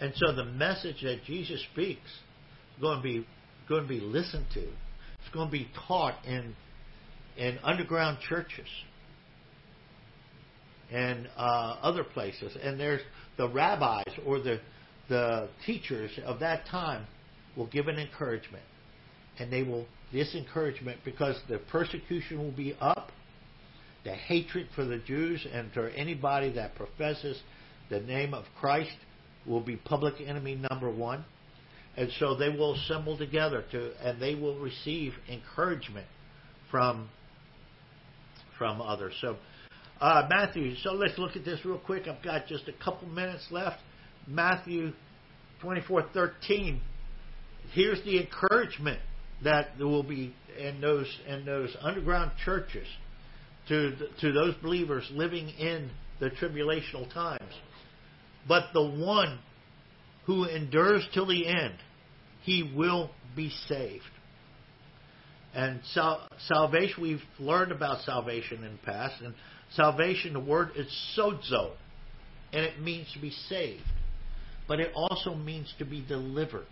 And 0.00 0.12
so 0.16 0.32
the 0.32 0.44
message 0.44 1.02
that 1.02 1.24
Jesus 1.24 1.60
speaks 1.72 2.06
is 2.06 2.80
going 2.80 2.98
to 2.98 3.02
be 3.02 3.26
going 3.68 3.82
to 3.82 3.88
be 3.88 4.00
listened 4.00 4.46
to. 4.54 4.60
It's 4.60 5.34
going 5.34 5.48
to 5.48 5.52
be 5.52 5.68
taught 5.86 6.14
in 6.26 6.54
in 7.36 7.58
underground 7.62 8.18
churches 8.28 8.68
and 10.90 11.28
uh, 11.36 11.76
other 11.82 12.04
places. 12.04 12.56
And 12.62 12.78
there's 12.78 13.02
the 13.36 13.48
rabbis 13.48 14.04
or 14.26 14.40
the 14.40 14.60
the 15.08 15.48
teachers 15.66 16.10
of 16.24 16.40
that 16.40 16.66
time 16.66 17.06
will 17.56 17.66
give 17.66 17.88
an 17.88 17.98
encouragement, 17.98 18.64
and 19.38 19.52
they 19.52 19.62
will 19.62 19.86
this 20.12 20.34
encouragement 20.34 20.98
because 21.04 21.36
the 21.48 21.58
persecution 21.70 22.38
will 22.38 22.52
be 22.52 22.74
up, 22.80 23.10
the 24.04 24.14
hatred 24.14 24.68
for 24.74 24.84
the 24.84 24.98
Jews 24.98 25.46
and 25.52 25.72
for 25.72 25.88
anybody 25.88 26.52
that 26.52 26.74
professes 26.74 27.40
the 27.90 28.00
name 28.00 28.32
of 28.32 28.44
Christ 28.58 28.96
will 29.48 29.60
be 29.60 29.76
public 29.76 30.14
enemy 30.24 30.60
number 30.70 30.90
one. 30.90 31.24
And 31.96 32.10
so 32.20 32.36
they 32.36 32.48
will 32.48 32.74
assemble 32.74 33.18
together 33.18 33.64
to, 33.72 33.92
and 34.06 34.22
they 34.22 34.34
will 34.34 34.58
receive 34.60 35.14
encouragement 35.28 36.06
from 36.70 37.08
from 38.56 38.80
others. 38.80 39.14
So, 39.20 39.36
uh, 40.00 40.26
Matthew. 40.28 40.74
So 40.76 40.92
let's 40.92 41.18
look 41.18 41.36
at 41.36 41.44
this 41.44 41.64
real 41.64 41.78
quick. 41.78 42.06
I've 42.06 42.22
got 42.22 42.46
just 42.46 42.68
a 42.68 42.84
couple 42.84 43.08
minutes 43.08 43.46
left. 43.50 43.78
Matthew 44.26 44.92
twenty 45.60 45.80
four 45.80 46.04
thirteen. 46.14 46.80
Here's 47.72 48.02
the 48.04 48.20
encouragement 48.20 49.00
that 49.42 49.70
there 49.78 49.86
will 49.86 50.02
be 50.02 50.34
in 50.58 50.80
those 50.80 51.06
in 51.26 51.44
those 51.44 51.76
underground 51.80 52.32
churches 52.44 52.86
to 53.68 53.96
to 54.20 54.32
those 54.32 54.54
believers 54.62 55.08
living 55.12 55.48
in 55.48 55.90
the 56.20 56.30
tribulational 56.30 57.12
times. 57.12 57.52
But 58.46 58.72
the 58.72 58.82
one 58.82 59.40
who 60.26 60.44
endures 60.44 61.06
till 61.12 61.26
the 61.26 61.46
end, 61.46 61.74
he 62.42 62.72
will 62.76 63.10
be 63.34 63.50
saved. 63.66 64.04
And 65.54 65.80
sal- 65.92 66.28
salvation, 66.46 67.02
we've 67.02 67.22
learned 67.38 67.72
about 67.72 68.02
salvation 68.02 68.62
in 68.64 68.72
the 68.72 68.78
past. 68.84 69.20
And 69.22 69.34
salvation, 69.72 70.34
the 70.34 70.40
word 70.40 70.70
is 70.76 70.86
sozo, 71.16 71.72
and 72.52 72.64
it 72.64 72.80
means 72.80 73.10
to 73.14 73.20
be 73.20 73.30
saved. 73.30 73.82
But 74.66 74.80
it 74.80 74.92
also 74.94 75.34
means 75.34 75.72
to 75.78 75.84
be 75.84 76.04
delivered. 76.06 76.66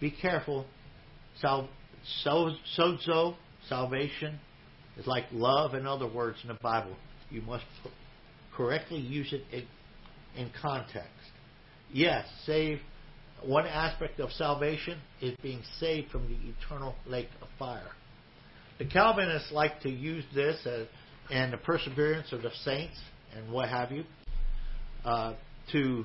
Be 0.00 0.10
careful. 0.10 0.66
Sal- 1.40 1.68
so- 2.24 2.56
sozo, 2.76 3.36
salvation, 3.68 4.40
is 4.96 5.06
like 5.06 5.24
love 5.32 5.74
in 5.74 5.86
other 5.86 6.06
words 6.06 6.38
in 6.42 6.48
the 6.48 6.58
Bible. 6.62 6.96
You 7.30 7.42
must 7.42 7.64
correctly 8.54 8.98
use 8.98 9.32
it 9.32 9.66
in, 10.36 10.50
context. 10.60 11.08
Yes, 11.92 12.26
save 12.46 12.80
one 13.44 13.66
aspect 13.66 14.20
of 14.20 14.30
salvation 14.32 14.98
is 15.20 15.36
being 15.42 15.62
saved 15.78 16.10
from 16.10 16.28
the 16.28 16.36
eternal 16.50 16.94
lake 17.06 17.28
of 17.40 17.48
fire. 17.58 17.90
The 18.78 18.84
Calvinists 18.86 19.52
like 19.52 19.80
to 19.82 19.90
use 19.90 20.24
this 20.34 20.58
as, 20.66 20.86
and 21.30 21.52
the 21.52 21.58
perseverance 21.58 22.32
of 22.32 22.42
the 22.42 22.50
saints 22.64 22.98
and 23.34 23.52
what 23.52 23.68
have 23.68 23.92
you 23.92 24.04
uh, 25.04 25.34
to 25.72 26.04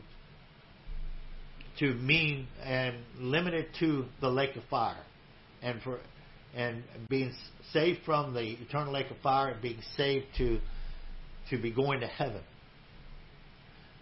to 1.79 1.93
mean 1.95 2.47
and 2.63 2.95
limit 3.19 3.53
it 3.53 3.67
to 3.79 4.05
the 4.21 4.29
lake 4.29 4.55
of 4.55 4.63
fire 4.69 5.03
and 5.61 5.81
for 5.81 5.99
and 6.55 6.83
being 7.09 7.33
saved 7.73 7.99
from 8.05 8.33
the 8.33 8.53
eternal 8.61 8.93
lake 8.93 9.11
of 9.11 9.17
fire 9.17 9.49
and 9.49 9.61
being 9.61 9.81
saved 9.97 10.25
to 10.37 10.59
to 11.49 11.57
be 11.61 11.71
going 11.71 11.99
to 11.99 12.07
heaven. 12.07 12.41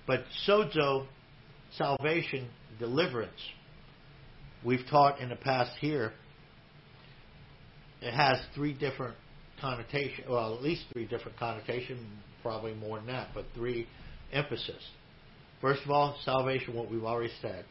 But 0.05 0.23
sozo, 0.47 1.07
salvation, 1.77 2.49
deliverance, 2.79 3.39
we've 4.65 4.85
taught 4.89 5.19
in 5.19 5.29
the 5.29 5.35
past 5.35 5.71
here 5.79 6.11
it 8.01 8.13
has 8.13 8.37
three 8.53 8.73
different 8.73 9.15
connotations. 9.61 10.27
Well, 10.29 10.55
at 10.55 10.61
least 10.61 10.83
three 10.91 11.05
different 11.05 11.37
connotations, 11.37 12.01
probably 12.41 12.73
more 12.73 12.97
than 12.97 13.07
that, 13.07 13.29
but 13.33 13.45
three 13.55 13.87
emphasis. 14.33 14.83
First 15.61 15.83
of 15.85 15.91
all, 15.91 16.17
salvation, 16.25 16.75
what 16.75 16.91
we've 16.91 17.05
already 17.05 17.31
said, 17.41 17.63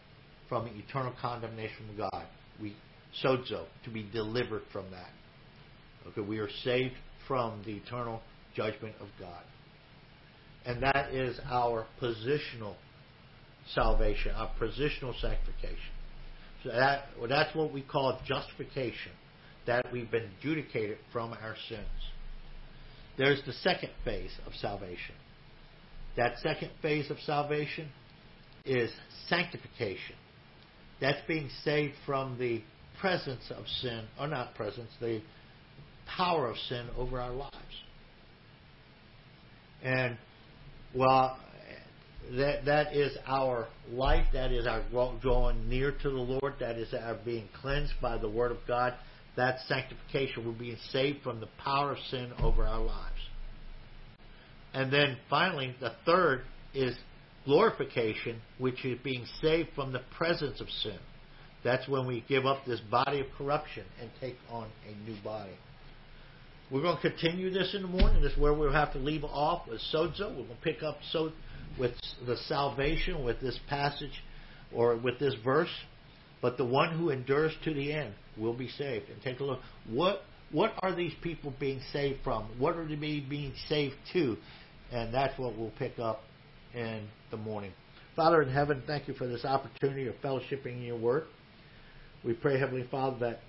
from 0.48 0.66
eternal 0.68 1.12
condemnation 1.20 1.90
of 1.90 1.98
God. 1.98 2.26
We 2.60 2.74
sozo, 3.22 3.66
to 3.84 3.90
be 3.90 4.08
delivered 4.10 4.62
from 4.72 4.90
that. 4.90 5.10
Okay, 6.08 6.22
we 6.22 6.38
are 6.38 6.48
saved 6.64 6.94
from 7.28 7.62
the 7.66 7.72
eternal 7.72 8.22
judgment 8.54 8.94
of 9.00 9.08
God. 9.20 9.42
And 10.64 10.82
that 10.82 11.12
is 11.12 11.38
our 11.50 11.86
positional 12.00 12.74
salvation, 13.74 14.32
our 14.32 14.50
positional 14.60 15.18
sanctification. 15.20 15.92
So 16.62 16.70
that, 16.70 17.06
well, 17.18 17.28
that's 17.28 17.54
what 17.54 17.72
we 17.72 17.82
call 17.82 18.20
justification, 18.26 19.12
that 19.66 19.86
we've 19.92 20.10
been 20.10 20.30
adjudicated 20.38 20.98
from 21.12 21.32
our 21.32 21.56
sins. 21.68 21.86
There's 23.18 23.42
the 23.44 23.52
second 23.52 23.90
phase 24.04 24.30
of 24.46 24.54
salvation. 24.54 25.14
That 26.16 26.38
second 26.42 26.70
phase 26.80 27.10
of 27.10 27.18
salvation 27.20 27.88
is 28.64 28.90
sanctification. 29.28 30.16
That's 31.00 31.18
being 31.26 31.50
saved 31.64 31.94
from 32.06 32.38
the 32.38 32.62
presence 33.00 33.50
of 33.50 33.66
sin, 33.80 34.04
or 34.20 34.28
not 34.28 34.54
presence, 34.54 34.90
the 35.00 35.20
power 36.16 36.48
of 36.48 36.56
sin 36.68 36.86
over 36.96 37.20
our 37.20 37.32
lives. 37.32 37.54
And 39.82 40.16
well, 40.94 41.38
that 42.36 42.64
that 42.64 42.94
is 42.94 43.16
our 43.26 43.68
life. 43.90 44.26
That 44.32 44.52
is 44.52 44.66
our 44.66 44.82
drawing 45.20 45.68
near 45.68 45.92
to 45.92 46.10
the 46.10 46.16
Lord. 46.16 46.54
That 46.60 46.76
is 46.76 46.92
our 46.94 47.16
being 47.24 47.48
cleansed 47.60 47.94
by 48.00 48.18
the 48.18 48.28
Word 48.28 48.52
of 48.52 48.58
God. 48.66 48.94
That's 49.36 49.66
sanctification. 49.68 50.46
We're 50.46 50.52
being 50.52 50.76
saved 50.90 51.22
from 51.22 51.40
the 51.40 51.48
power 51.62 51.92
of 51.92 51.98
sin 52.10 52.32
over 52.42 52.64
our 52.64 52.80
lives. 52.80 53.16
And 54.74 54.92
then 54.92 55.16
finally, 55.28 55.74
the 55.80 55.92
third 56.06 56.42
is 56.74 56.96
glorification, 57.44 58.40
which 58.58 58.84
is 58.84 58.98
being 59.02 59.26
saved 59.42 59.70
from 59.74 59.92
the 59.92 60.02
presence 60.16 60.60
of 60.60 60.68
sin. 60.68 60.98
That's 61.64 61.86
when 61.88 62.06
we 62.06 62.24
give 62.28 62.46
up 62.46 62.64
this 62.66 62.80
body 62.80 63.20
of 63.20 63.26
corruption 63.36 63.84
and 64.00 64.10
take 64.20 64.36
on 64.50 64.68
a 64.88 65.08
new 65.08 65.16
body. 65.22 65.52
We're 66.72 66.80
going 66.80 66.96
to 66.96 67.02
continue 67.02 67.50
this 67.50 67.74
in 67.74 67.82
the 67.82 67.88
morning. 67.88 68.22
This 68.22 68.32
is 68.32 68.38
where 68.38 68.54
we'll 68.54 68.72
have 68.72 68.94
to 68.94 68.98
leave 68.98 69.24
off 69.24 69.68
with 69.68 69.78
sozo. 69.92 70.30
We're 70.30 70.44
going 70.44 70.48
to 70.48 70.62
pick 70.62 70.82
up 70.82 70.96
so 71.10 71.30
with 71.78 71.92
the 72.26 72.38
salvation 72.48 73.22
with 73.26 73.40
this 73.42 73.60
passage 73.68 74.22
or 74.74 74.96
with 74.96 75.18
this 75.18 75.34
verse. 75.44 75.68
But 76.40 76.56
the 76.56 76.64
one 76.64 76.96
who 76.96 77.10
endures 77.10 77.52
to 77.64 77.74
the 77.74 77.92
end 77.92 78.14
will 78.38 78.54
be 78.54 78.68
saved. 78.68 79.10
And 79.10 79.20
take 79.22 79.40
a 79.40 79.44
look. 79.44 79.60
What 79.86 80.22
what 80.50 80.72
are 80.82 80.94
these 80.94 81.12
people 81.22 81.52
being 81.60 81.80
saved 81.92 82.20
from? 82.24 82.48
What 82.58 82.76
are 82.76 82.86
they 82.86 82.96
being 82.96 83.52
saved 83.68 83.96
to? 84.14 84.38
And 84.90 85.12
that's 85.12 85.38
what 85.38 85.56
we'll 85.58 85.72
pick 85.78 85.98
up 85.98 86.22
in 86.74 87.06
the 87.30 87.36
morning. 87.36 87.72
Father 88.16 88.40
in 88.40 88.50
heaven, 88.50 88.82
thank 88.86 89.08
you 89.08 89.14
for 89.14 89.26
this 89.26 89.44
opportunity 89.44 90.06
of 90.06 90.14
fellowshipping 90.22 90.78
in 90.78 90.82
your 90.82 90.98
word. 90.98 91.24
We 92.24 92.32
pray, 92.32 92.58
Heavenly 92.58 92.86
Father, 92.90 93.18
that 93.20 93.40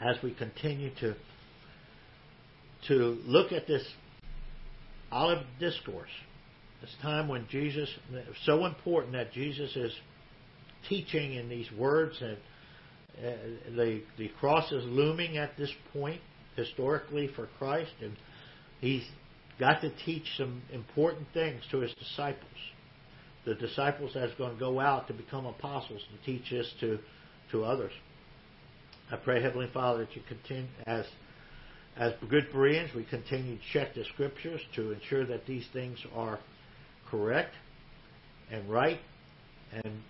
as 0.00 0.20
we 0.22 0.32
continue 0.34 0.90
to 1.00 1.14
to 2.88 3.18
look 3.24 3.52
at 3.52 3.66
this 3.66 3.84
Olivet 5.12 5.46
discourse, 5.58 6.10
this 6.80 6.94
time 7.02 7.28
when 7.28 7.46
Jesus, 7.50 7.88
so 8.44 8.66
important 8.66 9.12
that 9.12 9.32
Jesus 9.32 9.74
is 9.76 9.92
teaching 10.88 11.34
in 11.34 11.48
these 11.48 11.70
words, 11.72 12.16
and 12.20 12.36
uh, 13.18 13.36
the 13.76 14.02
the 14.18 14.28
cross 14.40 14.70
is 14.72 14.84
looming 14.84 15.38
at 15.38 15.56
this 15.56 15.72
point 15.92 16.20
historically 16.56 17.28
for 17.34 17.48
Christ, 17.58 17.92
and 18.02 18.16
he's 18.80 19.04
got 19.58 19.80
to 19.82 19.90
teach 20.04 20.24
some 20.36 20.62
important 20.72 21.26
things 21.32 21.62
to 21.70 21.78
his 21.78 21.94
disciples. 21.94 22.50
The 23.44 23.54
disciples 23.54 24.12
that's 24.14 24.34
going 24.34 24.54
to 24.54 24.58
go 24.58 24.80
out 24.80 25.06
to 25.08 25.14
become 25.14 25.46
apostles 25.46 26.02
and 26.10 26.18
teach 26.24 26.50
this 26.50 26.70
to 26.80 26.98
to 27.52 27.64
others. 27.64 27.92
I 29.12 29.16
pray, 29.16 29.42
Heavenly 29.42 29.68
Father, 29.72 30.06
that 30.06 30.16
you 30.16 30.22
continue 30.26 30.66
as 30.86 31.04
as 31.96 32.12
good 32.28 32.50
Bereans, 32.52 32.90
we 32.94 33.04
continue 33.04 33.56
to 33.56 33.62
check 33.72 33.94
the 33.94 34.04
scriptures 34.12 34.60
to 34.74 34.92
ensure 34.92 35.26
that 35.26 35.46
these 35.46 35.66
things 35.72 35.98
are 36.14 36.40
correct 37.08 37.54
and 38.50 38.68
right, 38.68 38.98
and 39.72 40.02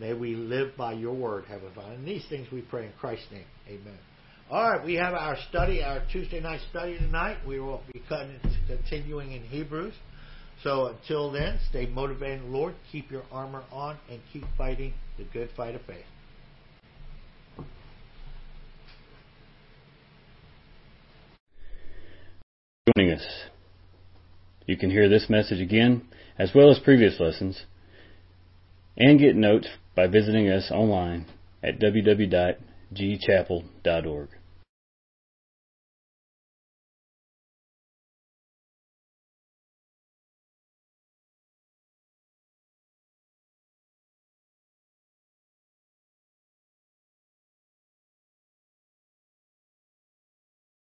may 0.00 0.14
we 0.14 0.34
live 0.34 0.76
by 0.76 0.92
your 0.92 1.14
word, 1.14 1.44
Heavenly 1.46 1.74
Father. 1.74 1.94
And 1.94 2.06
these 2.06 2.24
things 2.28 2.48
we 2.50 2.62
pray 2.62 2.86
in 2.86 2.92
Christ's 2.98 3.30
name. 3.30 3.44
Amen. 3.68 3.98
All 4.50 4.70
right, 4.70 4.84
we 4.84 4.94
have 4.94 5.12
our 5.12 5.36
study, 5.50 5.82
our 5.82 6.02
Tuesday 6.10 6.40
night 6.40 6.60
study 6.70 6.96
tonight. 6.96 7.36
We 7.46 7.60
will 7.60 7.82
be 7.92 8.02
continuing 8.66 9.32
in 9.32 9.42
Hebrews. 9.42 9.92
So 10.64 10.86
until 10.86 11.30
then, 11.30 11.58
stay 11.68 11.86
motivated 11.86 12.42
Lord, 12.44 12.74
keep 12.90 13.10
your 13.10 13.24
armor 13.30 13.62
on, 13.70 13.98
and 14.10 14.20
keep 14.32 14.44
fighting 14.56 14.94
the 15.18 15.24
good 15.24 15.50
fight 15.56 15.74
of 15.74 15.82
faith. 15.82 16.04
You 24.66 24.76
can 24.76 24.90
hear 24.90 25.08
this 25.08 25.30
message 25.30 25.60
again, 25.60 26.02
as 26.38 26.54
well 26.54 26.70
as 26.70 26.78
previous 26.78 27.18
lessons, 27.18 27.64
and 28.96 29.18
get 29.18 29.36
notes 29.36 29.68
by 29.94 30.06
visiting 30.06 30.48
us 30.48 30.70
online 30.70 31.26
at 31.62 31.78
www.gchapel.org. 31.78 34.28